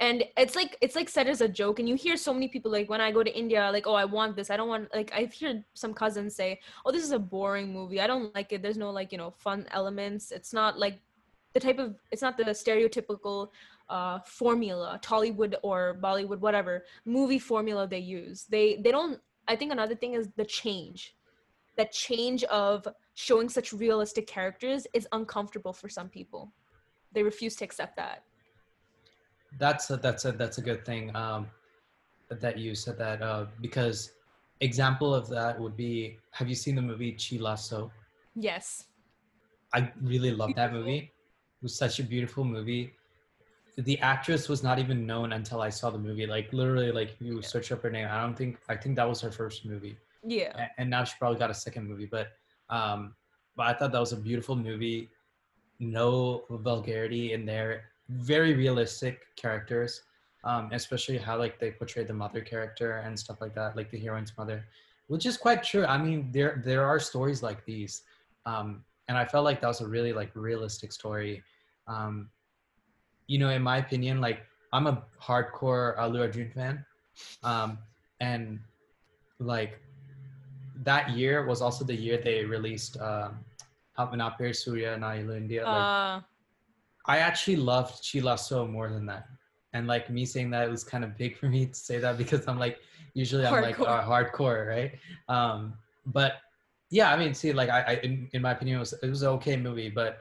[0.00, 2.70] And it's like it's like said as a joke and you hear so many people
[2.70, 4.50] like when i go to india like oh i want this.
[4.50, 8.02] I don't want like i've heard some cousins say oh this is a boring movie.
[8.02, 8.60] I don't like it.
[8.60, 10.30] There's no like you know fun elements.
[10.30, 11.00] It's not like
[11.54, 13.48] the type of it's not the stereotypical
[13.88, 19.72] uh formula tollywood or bollywood whatever movie formula they use they they don't i think
[19.72, 21.14] another thing is the change
[21.76, 26.52] that change of showing such realistic characters is uncomfortable for some people
[27.12, 28.24] they refuse to accept that
[29.58, 31.14] That's a, that's a that's a good thing.
[31.16, 31.46] Um,
[32.30, 34.12] that you said that uh, because
[34.60, 37.90] example of that would be have you seen the movie Chila So?
[38.34, 38.86] yes
[39.72, 40.98] I really love that movie.
[40.98, 42.92] It was such a beautiful movie.
[43.76, 46.26] The actress was not even known until I saw the movie.
[46.26, 48.08] Like literally, like you search up her name.
[48.10, 51.38] I don't think I think that was her first movie, yeah and now she probably
[51.38, 52.06] got a second movie.
[52.06, 52.28] But
[52.70, 53.14] um,
[53.56, 55.10] but I thought that was a beautiful movie.
[55.78, 57.90] No vulgarity in there.
[58.08, 60.02] Very realistic characters,
[60.44, 63.98] um, especially how like they portrayed the mother character and stuff like that, like the
[63.98, 64.64] heroine's mother,
[65.08, 65.84] which is quite true.
[65.84, 68.02] I mean, there there are stories like these.
[68.46, 71.42] Um, and I felt like that was a really like realistic story.
[71.86, 72.30] Um,
[73.26, 74.40] you know, in my opinion, like
[74.72, 76.84] I'm a hardcore Allu Arjun fan,
[77.42, 77.78] um,
[78.20, 78.60] and
[79.38, 79.80] like
[80.84, 83.38] that year was also the year they released um,
[83.98, 85.64] Naa Peru Surya Na Illu India.
[85.64, 86.20] Like, uh
[87.08, 89.28] I actually loved Chila So more than that.
[89.72, 92.18] And like me saying that it was kind of big for me to say that
[92.18, 92.78] because I'm like
[93.14, 93.86] usually I'm like Hardcore.
[93.86, 94.92] uh, hardcore, right?
[95.28, 95.74] Um,
[96.06, 96.34] but
[96.90, 99.22] yeah, I mean, see, like I, I in, in my opinion, it was it was
[99.22, 100.18] an okay movie, but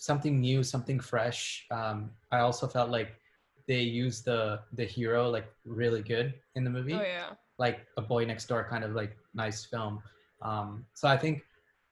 [0.00, 1.66] something new, something fresh.
[1.70, 3.20] Um, I also felt like
[3.68, 6.94] they used the the hero like really good in the movie.
[6.94, 7.30] Oh yeah.
[7.58, 10.02] Like a boy next door kind of like nice film.
[10.42, 11.42] Um so i think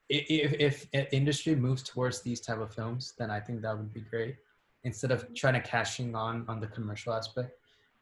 [0.09, 4.01] if, if industry moves towards these type of films then i think that would be
[4.01, 4.37] great.
[4.85, 7.51] Instead of trying to cashing on on the commercial aspect.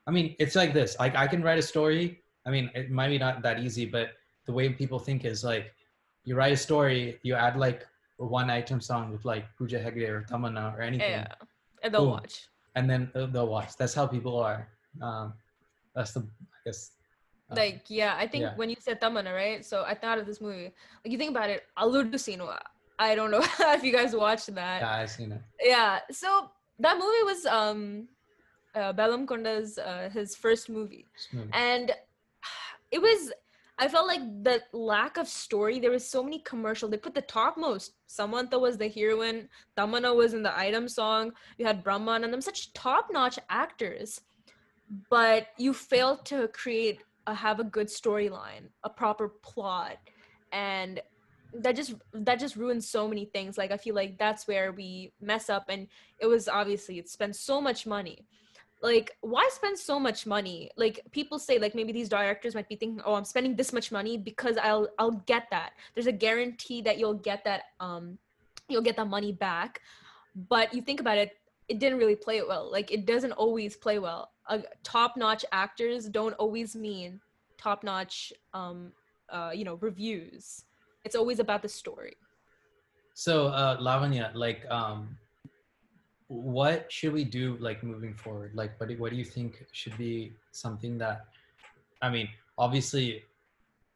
[0.06, 0.96] I mean it's like this.
[1.00, 2.22] Like i can write a story.
[2.46, 4.10] I mean it might be not that easy but
[4.46, 5.74] the way people think is like
[6.24, 7.80] you write a story you add like
[8.18, 11.10] one item song with like Pooja Hegde or Tamanna or anything.
[11.10, 11.32] Yeah
[11.82, 12.10] and they'll Boom.
[12.10, 12.48] watch.
[12.74, 13.76] And then they'll- they'll watch.
[13.76, 14.68] That's how people are.
[15.02, 15.34] Um
[15.94, 16.90] that's the i guess
[17.50, 18.54] uh, like yeah i think yeah.
[18.56, 19.64] when you said tamana right?
[19.64, 20.70] So i thought of this movie.
[21.04, 22.46] Like you think about it Alludu Seenu
[22.98, 23.44] i don't know
[23.76, 24.80] if you guys watched that.
[24.82, 25.42] Yeah i seen it.
[25.62, 26.50] Yeah so
[26.80, 28.08] that movie was um
[28.74, 31.06] uh, Bellamkonda's uh, his first movie.
[31.16, 31.48] Smooth.
[31.54, 31.92] and
[32.90, 33.32] it was
[33.78, 37.22] i felt like the lack of story there was so many commercial they put the
[37.22, 37.92] topmost.
[38.06, 43.38] Samantha was the heroine tamana was in the item song you had Brahmanandam such top-notch
[43.50, 44.20] actors.
[45.10, 49.96] But you failed to create a, have a good storyline a proper plot
[50.52, 51.00] and
[51.52, 53.58] that just that just ruins so many things.
[53.58, 55.88] Like i feel like that's where we mess up and
[56.20, 58.26] it was obviously it spent so much money
[58.82, 60.70] like why spend so much money?
[60.76, 63.90] Like people say like maybe these directors might be thinking oh i'm spending this much
[63.90, 65.72] money because i'll i'll get that.
[65.94, 68.18] There's a guarantee that you'll get that um
[68.68, 69.80] you'll get that money back
[70.48, 72.70] but you think about it it didn't really play it well.
[72.70, 74.30] Like it doesn't always play well.
[74.48, 77.20] Uh, top-notch actors don't always mean
[77.58, 78.92] top-notch um
[79.30, 80.64] uh you know reviews.
[81.04, 82.16] It's always about the story.
[83.14, 85.16] So, uh, Lavanya, like, um,
[86.28, 88.52] what should we do, like, moving forward?
[88.54, 91.26] Like, what do, what do you think should be something that,
[92.02, 93.24] I mean, obviously,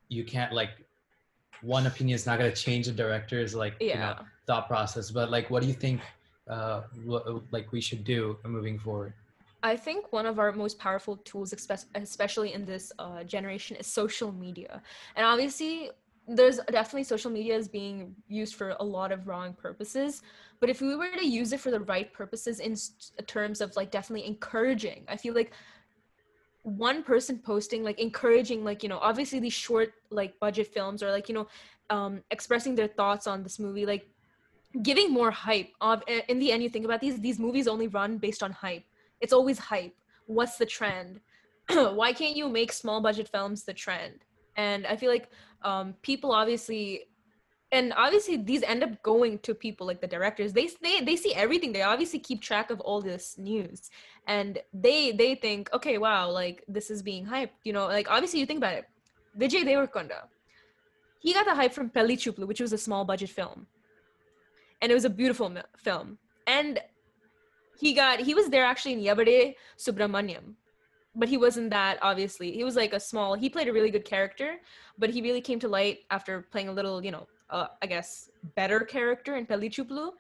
[0.09, 0.71] you can't like,
[1.63, 5.13] one opinion is not going to change the director's like, you know, yeah thought process.
[5.13, 6.01] But like, what do you think,
[6.49, 7.23] uh, what,
[7.53, 9.13] like, we should do moving forward?
[9.63, 11.53] I think one of our most powerful tools,
[11.95, 14.83] especially in this uh, generation, is social media.
[15.15, 15.91] And obviously,
[16.37, 20.23] there's definitely social media is being used for a lot of wrong purposes.
[20.61, 22.77] But if we were to use it for the right purposes in
[23.27, 25.53] terms of like definitely encouraging, I feel like
[26.63, 31.11] one person posting like encouraging like you know obviously these short like budget films or
[31.11, 31.49] like you know
[31.89, 34.07] um expressing their thoughts on this movie like
[34.83, 38.19] giving more hype of in the end you think about these these movies only run
[38.19, 38.85] based on hype.
[39.21, 39.95] It's always hype.
[40.27, 41.21] What's the trend?
[41.71, 44.25] Why can't you make small budget films the trend
[44.57, 45.31] and i feel like
[45.63, 47.05] um, people obviously
[47.73, 50.53] and obviously these end up going to people like the directors.
[50.53, 51.73] They, they they see everything.
[51.73, 53.91] They obviously keep track of all this news.
[54.27, 57.61] And they they think okay wow like this is being hyped.
[57.63, 58.87] You know like obviously you think about it.
[59.39, 60.23] Vijay deverakonda
[61.21, 63.67] he got the hype from Pelli Choopulu, which was a small budget film.
[64.81, 66.19] And it was a beautiful film.
[66.47, 66.81] And
[67.79, 70.55] he got he was there actually in Yevade Subramanyam,
[71.15, 72.53] but he wasn't that obviously.
[72.53, 73.35] He was like a small.
[73.35, 74.57] He played a really good character,
[74.99, 78.31] but he really came to light after playing a little, you know, uh, I guess
[78.55, 80.13] better character in Pelli Choopulu,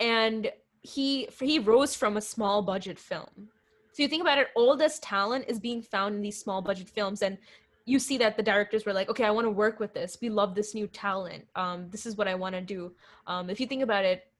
[0.00, 0.50] and
[0.82, 3.48] he he rose from a small budget film.
[3.92, 6.88] So you think about it, all this talent is being found in these small budget
[6.88, 7.38] films, and
[7.84, 10.18] you see that the directors were like, okay, I want to work with this.
[10.20, 11.46] We love this new talent.
[11.56, 12.92] Um, this is what I want to do.
[13.26, 14.30] Um, if you think about it,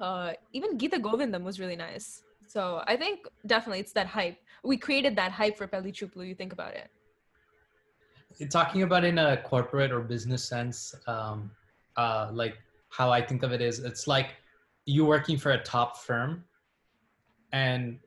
[0.00, 2.22] uh, even Geetha Govindam was really nice.
[2.54, 4.38] So I think definitely it's that hype.
[4.62, 6.28] We created that hype for Pelli Choopulu.
[6.28, 6.88] You think about it.
[8.48, 11.50] Talking about in a corporate or business sense, um,
[11.96, 12.56] uh, like
[12.90, 14.28] how I think of it is, it's like
[14.86, 16.44] you working for a top firm,
[17.52, 17.98] and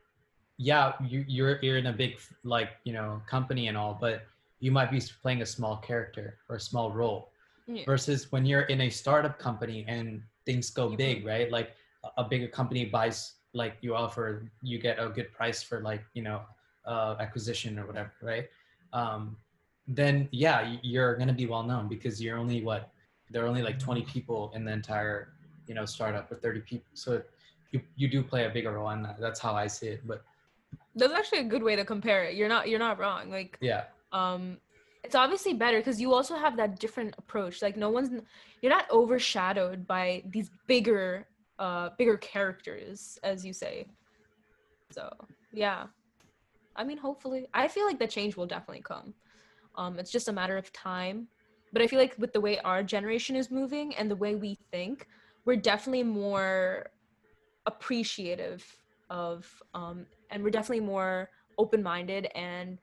[0.58, 4.24] yeah, you, you're you're in a big like you know company and all, but
[4.60, 7.32] you might be playing a small character or a small role.
[7.68, 7.84] Yeah.
[7.86, 11.52] Versus when you're in a startup company and things go big, right?
[11.52, 11.72] Like
[12.16, 16.22] a bigger company buys like you offer, you get a good price for like you
[16.22, 16.42] know
[16.86, 18.48] uh, acquisition or whatever, right?
[18.94, 19.38] Um,
[19.88, 22.90] then yeah, you're gonna be well known because you're only what
[23.30, 25.34] there are only like 20 people in the entire
[25.68, 27.22] you know startup or 30 people, so
[27.72, 29.20] you you do play a bigger role in that.
[29.20, 30.24] That's how I see it, but
[30.96, 32.36] that's actually a good way to compare it.
[32.36, 33.30] You're not you're not wrong.
[33.30, 34.58] Like yeah, um,
[35.04, 38.22] it's obviously better because you also have that different approach like no one's
[38.62, 41.28] you're not overshadowed by these bigger
[41.60, 43.88] uh bigger characters as you say.
[44.92, 45.10] So
[45.52, 45.88] yeah.
[46.76, 49.14] I mean hopefully i feel like the change will definitely come.
[49.76, 51.28] Um it's just a matter of time.
[51.74, 54.58] But i feel like with the way our generation is moving and the way we
[54.72, 55.08] think
[55.46, 56.90] we're definitely more
[57.66, 58.66] appreciative
[59.10, 62.28] of um and we're definitely more open-minded.
[62.36, 62.78] And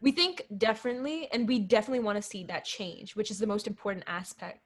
[0.00, 3.66] we think differently and we definitely want to see that change which is the most
[3.66, 4.60] important aspect.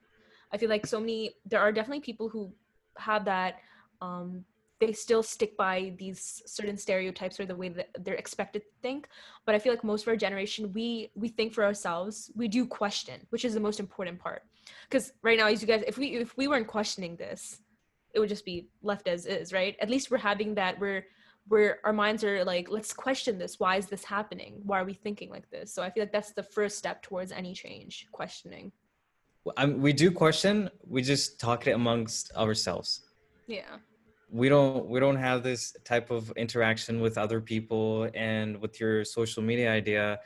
[0.53, 2.53] I feel like so many there are definitely people who
[2.99, 3.59] have that
[4.01, 4.45] um,
[4.81, 9.09] they still stick by these certain stereotypes or the way that they're expected to think.
[9.45, 12.67] But i feel like most of our generation we we think for ourselves we do
[12.67, 14.43] question which is the most important part.
[14.89, 17.61] Because right now as you guys if we if we weren't questioning this
[18.13, 19.77] it would just be left as is right?
[19.81, 21.05] At least we're having that we're
[21.49, 23.61] where our minds are like let's question this.
[23.61, 24.61] Why is this happening?
[24.65, 25.73] Why are we thinking like this?
[25.75, 28.73] So i feel like that's the first step towards any change questioning
[29.57, 33.03] um, we do question we just talk it amongst ourselves.
[33.47, 33.77] Yeah.
[34.31, 39.05] We don't we don't have this type of interaction with other people and with your
[39.05, 40.21] social media idea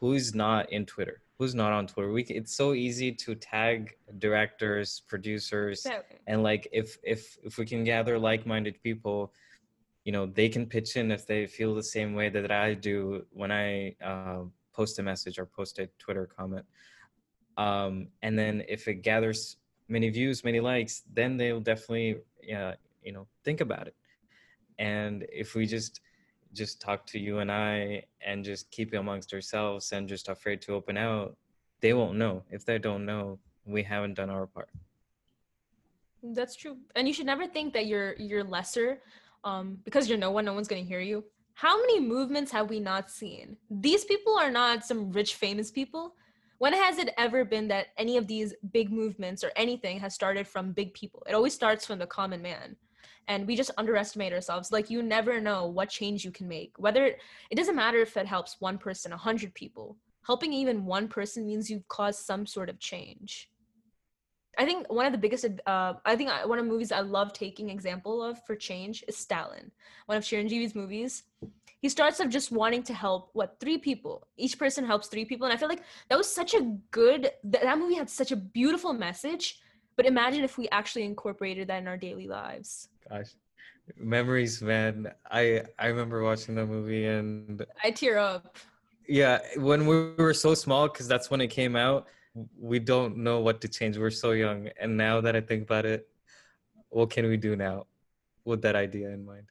[0.00, 1.22] who's not in twitter?
[1.38, 2.10] Who's not on twitter?
[2.10, 5.86] We it's so easy to tag directors producers
[6.26, 9.32] and like if if if we can gather like-minded people
[10.08, 13.26] you know they can pitch in if they feel the same way that i do
[13.30, 14.40] when i uh,
[14.72, 16.64] post a message or post a twitter comment
[17.58, 22.16] um, and then if it gathers many views many likes then they'll definitely
[22.54, 23.94] uh, you know think about it
[24.78, 26.00] and if we just
[26.54, 30.62] just talk to you and i and just keep it amongst ourselves and just afraid
[30.62, 31.36] to open out
[31.80, 34.70] they won't know if they don't know we haven't done our part
[36.32, 39.00] that's true and you should never think that you're you're lesser
[39.44, 41.24] um, because you're no one, no one's going to hear you.
[41.54, 43.56] How many movements have we not seen?
[43.70, 46.14] These people are not some rich, famous people.
[46.58, 50.48] When has it ever been that any of these big movements or anything has started
[50.48, 51.22] from big people?
[51.28, 52.74] It always starts from the common man.
[53.28, 54.72] And we just underestimate ourselves.
[54.72, 56.72] Like, you never know what change you can make.
[56.76, 57.20] Whether it,
[57.54, 59.98] doesn't matter if it helps one person, a hundred people.
[60.26, 63.50] Helping even one person means you've caused some sort of change.
[64.58, 67.32] I think one of the biggest, uh, I think one of the movies I love
[67.32, 69.70] taking example of for change is Stalin,
[70.06, 71.22] one of Chiranjeevi's movies.
[71.80, 74.26] He starts off just wanting to help what three people.
[74.36, 77.30] Each person helps three people, and I feel like that was such a good.
[77.44, 79.60] That, that movie had such a beautiful message.
[79.94, 82.88] But imagine if we actually incorporated that in our daily lives.
[83.08, 83.34] Gosh,
[83.96, 85.12] Memories, man.
[85.30, 88.56] I I remember watching that movie and I tear up.
[89.08, 92.08] yeah, when we were so small, because that's when it came out.
[92.58, 93.98] We don't know what to change.
[93.98, 96.08] We're so young, and now that I think about it,
[96.90, 97.86] what can we do now
[98.44, 99.46] with that idea in mind?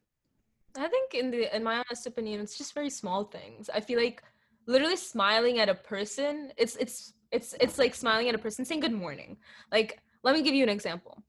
[0.78, 3.70] I think in the in my honest opinion, it's just very small things.
[3.74, 4.24] I feel like
[4.68, 8.82] literally smiling at a person, it's it's it's it's like smiling at a person saying
[8.82, 9.38] good morning.
[9.72, 11.24] Like, let me give you an example.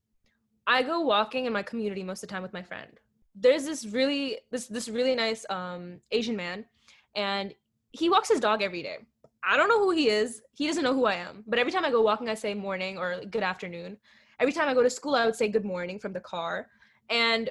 [0.66, 2.90] I go walking in my community most of the time with my friend.
[3.34, 6.66] There's this really this this really nice um Asian man
[7.14, 7.55] and
[7.92, 8.99] he walks his dog every day.
[9.45, 10.43] I don't know who he is.
[10.55, 11.45] He doesn't know who I am.
[11.47, 13.97] But every time I go walking, I say morning or good afternoon.
[14.41, 16.68] Every time I go to school, I would say good morning from the car.
[17.11, 17.51] And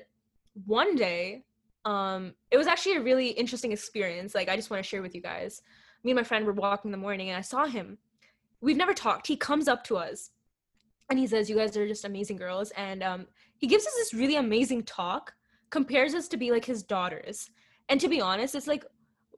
[0.65, 1.43] one day,
[1.85, 4.35] um, it was actually a really interesting experience.
[4.35, 5.61] Like, I just want to share with you guys.
[6.03, 7.97] Me and my friend were walking in the morning, and I saw him.
[8.61, 9.27] We've never talked.
[9.27, 10.31] He comes up to us,
[11.09, 13.27] and he says, "You guys are just amazing girls." And um,
[13.57, 15.33] he gives us this really amazing talk,
[15.69, 17.49] compares us to be like his daughters.
[17.89, 18.85] And to be honest, it's like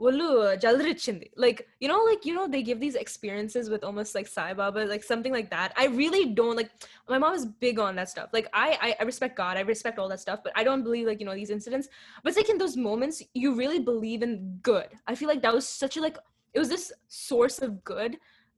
[0.07, 0.27] ఒళ్ళు
[0.63, 4.51] జలదరిచ్చింది like you know like you know they give these experiences with almost like Sai
[4.61, 6.71] Baba like something like that I really don't like
[7.15, 9.99] my mom is big on that stuff like I, I I respect God I respect
[10.01, 11.89] all that stuff but I don't believe like you know these incidents
[12.21, 14.33] but it's like in those moments you really believe in
[14.73, 16.19] good I feel like that was such a like
[16.55, 16.87] it was this
[17.31, 18.13] source of good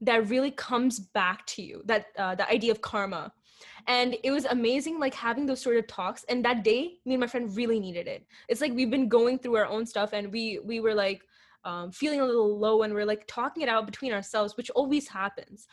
[0.09, 3.23] that really comes back to you that uh, the idea of karma
[3.87, 7.21] and it was amazing like having those sort of talks and that day me and
[7.21, 10.31] my friend really needed it it's like we've been going through our own stuff and
[10.31, 11.23] we we were like
[11.64, 15.08] um, feeling a little low and we're like talking it out between ourselves which always
[15.08, 15.66] happens.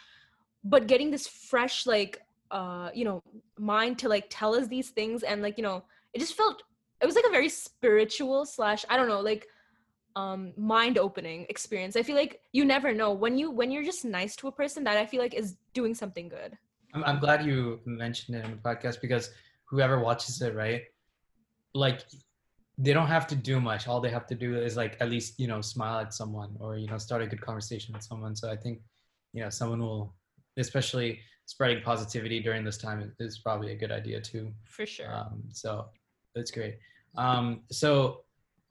[0.64, 2.22] But getting this fresh like
[2.52, 3.22] uh you know
[3.58, 5.84] mind to like tell us these things and like you know
[6.14, 6.64] it just felt
[7.00, 9.46] it was like a very spiritual slash i don't know like
[10.16, 11.96] um mind opening experience.
[11.96, 13.12] I feel like you never know.
[13.14, 15.94] When you when you're just nice to a person that i feel like is doing
[15.94, 16.58] something good.
[16.94, 19.30] I'm, I'm glad you mentioned it in the podcast because
[19.66, 20.82] whoever watches it, right?
[21.76, 22.02] Like,
[22.82, 23.88] they don't have to do much.
[23.88, 26.78] All they have to do is like at least you know smile at someone or
[26.78, 28.36] you know start a good conversation with someone.
[28.36, 28.80] So I think
[29.34, 30.16] you know someone will,
[30.58, 34.52] especially spreading positivity during this time is probably a good idea too.
[34.64, 35.90] for sure Um, so
[36.36, 36.78] that's great.
[37.18, 38.22] Um, so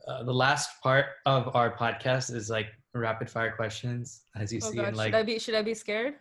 [0.06, 4.70] uh, the last part of our podcast is like rapid fire questions, as you oh
[4.70, 6.14] see in like should i be should i be scared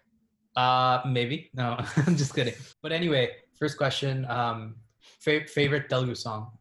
[0.58, 1.50] uh, maybe.
[1.54, 1.78] No,
[2.08, 2.56] I'm just kidding.
[2.82, 3.30] But anyway,
[3.60, 4.26] first question.
[4.26, 4.76] Um,
[5.22, 6.52] fa- favorite Telugu song?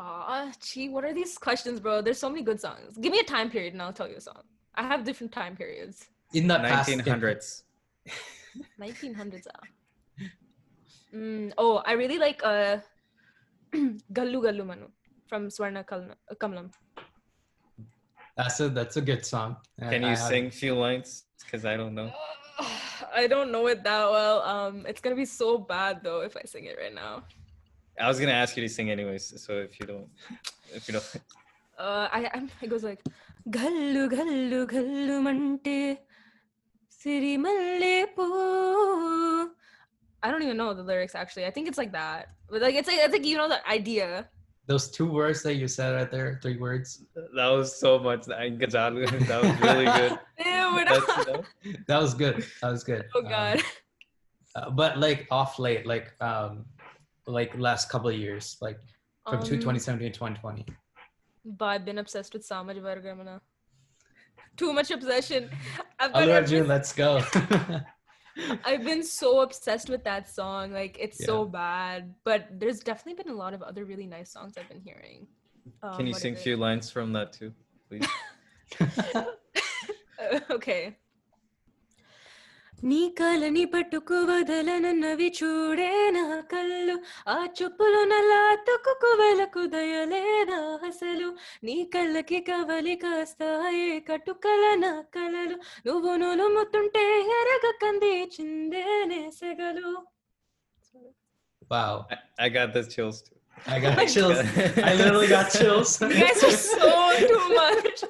[0.00, 2.00] Aw, gee, what are these questions, bro?
[2.00, 2.96] There's so many good songs.
[2.98, 4.42] Give me a time period and I'll tell you a song.
[4.74, 6.06] I have different time periods.
[6.32, 7.62] In the 1900s.
[8.80, 9.46] 1900s.
[9.54, 9.60] ah.
[11.14, 12.78] Mm, oh, I really like uh,
[14.16, 14.86] Gallu Gallu Manu
[15.28, 16.70] from Swarna Kal- Kamalam.
[18.36, 19.56] That's a that's a good song.
[19.78, 21.24] Can I you have- sing a few lines?
[21.44, 22.10] Because I don't know.
[23.22, 24.40] I don't know it that well.
[24.42, 27.24] Um, it's gonna be so bad though if I sing it right now.
[28.00, 29.24] I was gonna ask you to sing anyways.
[29.44, 30.08] So if you don't,
[30.74, 31.06] if you don't,
[31.78, 33.00] Uh, I I'm, it goes like
[33.48, 35.98] Gallu Gallu Gallu Mante
[36.88, 37.36] Siri
[38.14, 39.50] Poo.
[40.22, 41.46] I don't even know the lyrics actually.
[41.46, 42.28] I think it's like that.
[42.50, 44.28] But like it's like it's like you know the idea.
[44.70, 47.02] those two words that you said right there, three words.
[47.36, 48.22] that was so much.
[48.26, 48.38] That
[48.70, 50.12] that was really good.
[50.46, 51.42] Ew, we're not- you know,
[51.88, 52.36] That was good.
[52.62, 53.02] That was good.
[53.16, 53.56] Oh Um, god.
[54.56, 56.52] uh, but like off late, like um,
[57.26, 58.78] like last couple of years, like
[59.28, 60.66] from Um, 2017 to 2020.
[61.44, 63.40] But I've been obsessed with Samajavaragamana.
[64.56, 65.50] Too much obsession.
[65.98, 67.22] I've Allu been, I've Arjun, been, let's go.
[68.64, 70.72] I've been so obsessed with that song.
[70.72, 72.14] Like it's so bad.
[72.24, 75.26] But there's definitely been a lot of other really nice songs I've been hearing.
[75.82, 77.52] Um, Can you sing a few lines from that too,
[77.88, 78.06] please?
[80.50, 80.96] okay.
[82.84, 87.02] నీ కలని పట్టుకు వదలనన్నవి చూడే నా కళ్ళు.
[87.28, 91.36] ఆ చూపులు నల్లా తుక్కుకు వెలకు దయలేదా అసలు?
[91.64, 95.58] నీ కళ్ళకి కవలి కాస్తాయే కట్టుకల నా కలలు?
[95.86, 100.06] నువ్వు నులుముతుంటే ఎరగ కంది చిందేనే సెగలు.
[101.72, 103.39] Wow, I, I got the chills too.
[103.66, 104.38] I got chills.
[104.38, 106.00] I literally got chills.
[106.00, 108.04] You guys are so too much.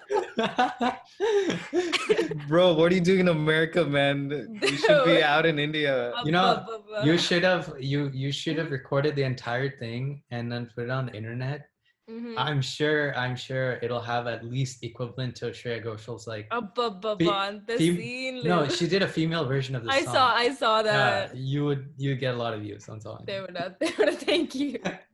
[2.49, 4.31] Bro, what are you doing in America, man?
[4.63, 6.13] You should be out in India.
[6.25, 6.65] You know,
[7.05, 10.91] you should have you you should have recorded the entire thing and then put it
[10.91, 11.67] on the internet.
[12.11, 12.35] Mhm.
[12.37, 17.17] I'm sure I'm sure it'll have at least equivalent to Shreya Ghoshal's like Abba, abba,
[17.17, 18.43] Fe- the fem- scene.
[18.43, 20.15] no, she did a female version of the I song.
[20.15, 21.37] saw, I saw Yeah, that.
[21.37, 23.23] you would you would get a lot of views on song.
[23.29, 24.81] They would have, they would have, thank you.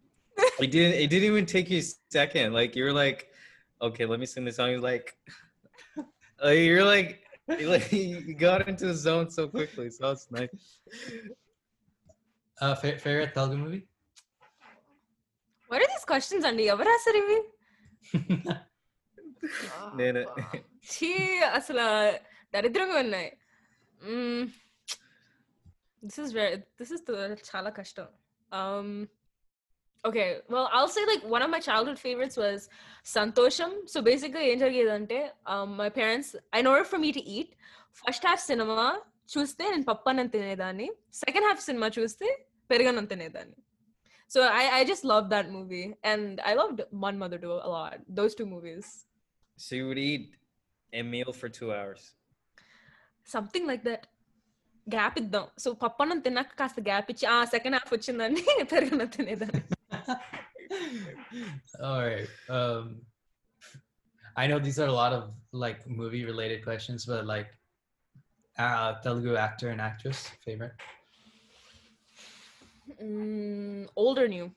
[0.59, 0.95] It didn't.
[1.03, 2.53] It didn't even take you a second.
[2.53, 3.29] Like you were like,
[3.81, 4.69] okay, let me sing this song.
[4.71, 5.07] You're like,
[6.41, 7.23] like, you're like,
[7.59, 9.89] you like you got into the zone so quickly.
[9.89, 10.79] So it's nice.
[12.61, 13.83] Uh, fa- favorite Telugu movie?
[16.11, 17.37] Questions అండి ఎవరు రాశారు ఇవి
[19.99, 20.23] నేనే
[20.93, 21.11] ఛీ
[21.57, 21.85] అసలు
[22.55, 23.29] దరిద్రంగా ఉన్నాయి
[26.03, 27.05] this is very this is
[27.51, 28.09] చాలా కష్టం
[28.51, 28.89] um
[30.05, 32.59] okay well i'll say like one of my childhood favorites was
[33.05, 35.19] santosham so basically ఏం జరిగేదంటే
[35.53, 36.29] um, my parents
[36.61, 37.49] in order for me to eat
[37.99, 38.85] first half cinema
[39.33, 40.87] చూస్తే నేను పప్పన్నం తినేదాన్ని
[41.23, 42.27] second half cinema చూస్తే
[42.69, 43.57] పెరుగన్నం తినేదాన్ని
[44.31, 47.97] so I, I just loved that movie and I loved One Mother Do a lot
[48.19, 48.85] those two movies
[49.57, 50.27] So you would eat
[50.93, 52.01] a meal for two hours.
[53.27, 54.05] Something like that
[54.87, 59.61] gap ఇద్దాం so పప్పన్నం తిన్నాక కాస్త gap ఇచ్చి ఆ second half వచ్చిందని పెరుగన్నం తినేదాన్ని
[61.82, 62.28] All right.
[62.48, 63.02] Um,
[64.36, 67.48] I know these are a lot of like movie related questions, but like
[68.58, 70.72] uh, Telugu actor and actress favorite.
[73.02, 74.50] mm, old or new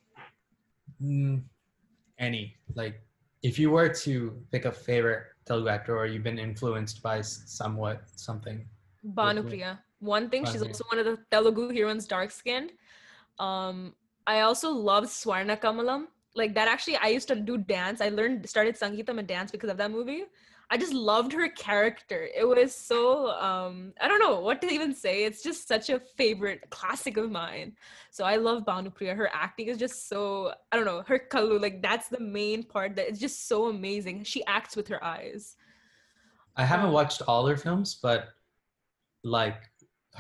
[1.02, 1.44] Mm,
[2.18, 3.02] any like
[3.42, 8.02] if you were to pick a favorite Telugu actor or you've been influenced by somewhat
[8.16, 8.66] something.
[9.16, 9.80] Bhanupriya.
[10.00, 12.72] One thing, she's also one of the Telugu heroines, dark skinned.
[13.40, 13.96] Um,
[14.30, 16.02] I also loved Swarna Kamalam.
[16.42, 18.00] Like that actually I used to do dance.
[18.08, 20.24] I learned started Sangeetam and dance because of that movie.
[20.72, 22.20] I just loved her character.
[22.42, 23.02] It was so
[23.50, 25.16] um I don't know what to even say.
[25.28, 27.70] It's just such a favorite classic of mine.
[28.12, 29.16] So I love Bhanupriya.
[29.22, 30.22] Her acting is just so
[30.72, 34.24] I don't know, her kalu, like that's the main part that it's just so amazing.
[34.34, 35.56] She acts with her eyes.
[36.56, 38.22] I haven't Um, watched all her films, but
[39.24, 39.60] like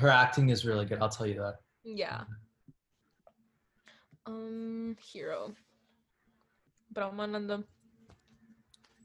[0.02, 1.00] her acting is really good.
[1.04, 1.56] I'll tell you that.
[1.84, 2.22] Yeah.
[4.30, 5.58] Um, hero.
[6.94, 7.64] Brahmanandam.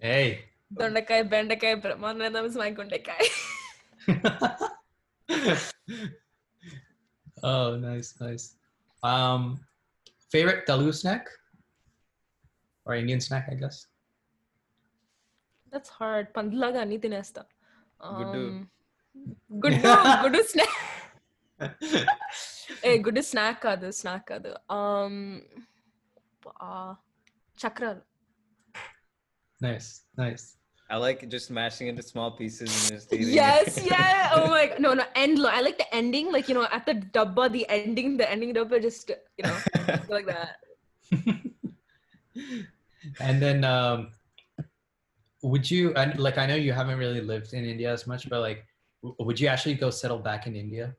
[0.00, 0.44] Hey.
[0.68, 3.24] Dondakai, Bendakai, Brahmanandam is my Gundakai.
[7.42, 8.56] oh, nice, nice.
[9.02, 9.60] Um,
[10.30, 11.28] favorite Telugu snack
[12.84, 13.86] or Indian snack, I guess.
[15.72, 16.34] That's hard.
[16.34, 17.44] Pandlaga ani tinesta.
[18.00, 18.44] Guddu.
[18.44, 18.68] Um,
[19.56, 20.68] Guddu, Guddu snack.
[22.88, 24.52] A good snack ಅದು snack ಅದು
[27.62, 27.98] chakral.
[29.60, 30.56] Nice, nice.
[30.90, 33.34] I like just smashing into small pieces and just eating.
[33.34, 34.30] Yes, yeah.
[34.36, 34.80] Oh my god.
[34.80, 35.38] No, no, end.
[35.46, 38.82] I like the ending, like you know, at the dubba, the ending, the ending dubba
[38.82, 39.56] just you know
[40.08, 40.56] like that.
[43.20, 44.10] and then um
[45.42, 48.40] would you and like I know you haven't really lived in India as much, but
[48.40, 48.66] like
[49.02, 50.94] would you actually go settle back in India?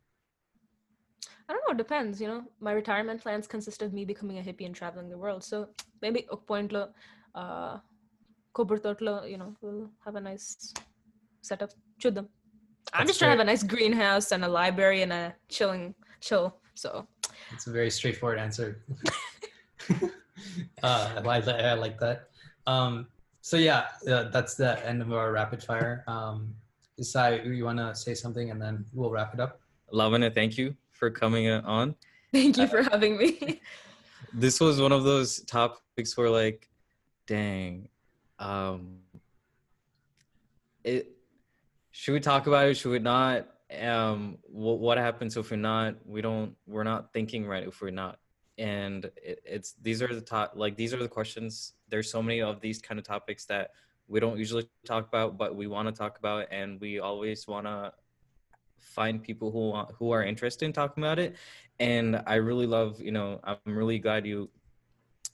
[1.47, 1.73] I don't know.
[1.73, 2.21] It depends.
[2.21, 5.43] You know, my retirement plans consist of me becoming a hippie and traveling the world.
[5.43, 5.69] So
[6.01, 6.89] maybe a point lo,
[7.35, 7.77] uh,
[8.55, 10.73] Koburtotlo, you know, we'll have a nice
[11.41, 11.71] setup.
[12.01, 12.27] Chuddam.
[12.93, 15.95] I'm That's just trying to have a nice greenhouse and a library and a chilling
[16.21, 16.57] chill.
[16.75, 17.07] So
[17.51, 18.81] it's a very straightforward answer
[20.83, 22.29] uh I, li- I like that
[22.67, 23.07] um
[23.41, 26.53] so yeah uh, that's the end of our rapid fire um
[26.99, 29.59] Isai, you want to say something and then we'll wrap it up
[29.93, 31.95] Lavanya, thank you for coming uh, on.
[32.31, 33.61] thank you for having me.
[34.37, 36.67] This was one of those topics where, like,
[37.25, 37.87] dang,
[38.37, 38.97] um,
[40.83, 41.15] it
[41.91, 42.75] should we talk about it?
[42.75, 43.47] Should we not?
[43.79, 45.95] Um, what what happens if we're not?
[46.05, 46.53] We don't.
[46.67, 48.19] We're not thinking right if we're not.
[48.57, 51.73] And it, it's these are the top like these are the questions.
[51.87, 53.71] There's so many of these kind of topics that
[54.09, 57.67] we don't usually talk about, but we want to talk about, and we always want
[57.67, 57.93] to
[58.79, 61.35] find people who want, who are interested in talking about it.
[61.79, 64.49] And I really love, you know, I'm really glad you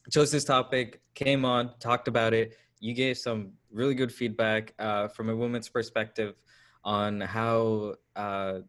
[0.09, 2.57] chose this topic, came on, talked about it.
[2.79, 6.35] You gave some really good feedback uh, from a woman's perspective
[6.83, 8.59] on how uh,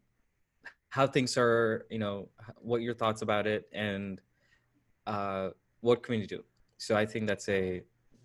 [0.91, 4.21] how things are, you know, what your thoughts about it, and
[5.07, 5.49] uh,
[5.81, 6.45] what can we do.
[6.77, 7.83] So I think that's a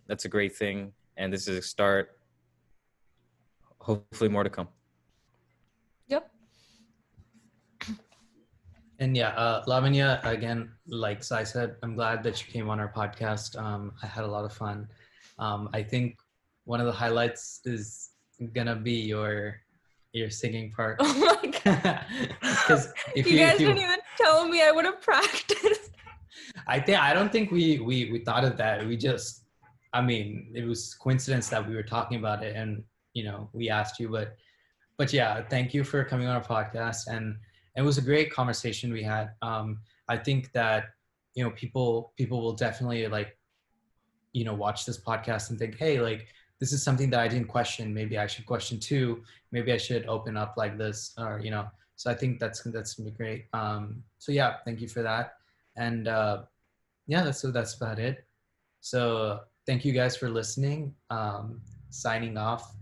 [0.08, 2.20] that's a great thing, and this is a start.
[3.80, 4.68] Hopefully, more to come.
[6.10, 6.30] yep.
[9.00, 12.92] And yeah, uh, Lavanya, again, like I said, I'm glad that you came on our
[12.92, 13.58] podcast.
[13.62, 14.88] Um, I had a lot of fun.
[15.38, 16.18] Um, I think
[16.66, 18.10] one of the highlights is
[18.54, 19.62] gonna be your
[20.14, 20.98] your singing part.
[21.00, 22.06] Oh my god.
[22.42, 25.92] Because if you you, guys if you didn't even tell me I would have practiced.
[26.68, 28.86] I think I don't think we we we thought of that.
[28.88, 29.44] We just,
[29.94, 32.84] I mean, it was coincidence that we were talking about it, and
[33.14, 34.36] you know, we asked you, but
[34.98, 37.38] but yeah, thank you for coming on our podcast, and
[37.78, 39.32] it was a great conversation we had.
[39.42, 40.86] Um, I think that
[41.36, 43.38] you know people people will definitely like,
[44.34, 46.28] you know, watch this podcast and think, hey, like
[46.60, 47.94] this is something that I didn't question.
[47.94, 49.24] Maybe I should question too.
[49.52, 51.68] Maybe I should open up like this, or you know.
[51.96, 53.46] So I think that's that's gonna be great.
[53.54, 55.38] Um, so yeah, thank you for that
[55.78, 56.44] and uh,
[57.08, 58.26] yeah that's so that's about it
[58.82, 60.96] So thank you guys for listening.
[61.10, 62.76] Um, signing off,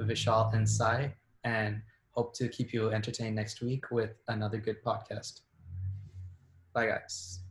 [0.00, 1.14] Vishal and Sai,
[1.44, 1.82] and
[2.16, 5.42] hope to keep you entertained next week with another good podcast.
[6.72, 7.45] Bye, guys.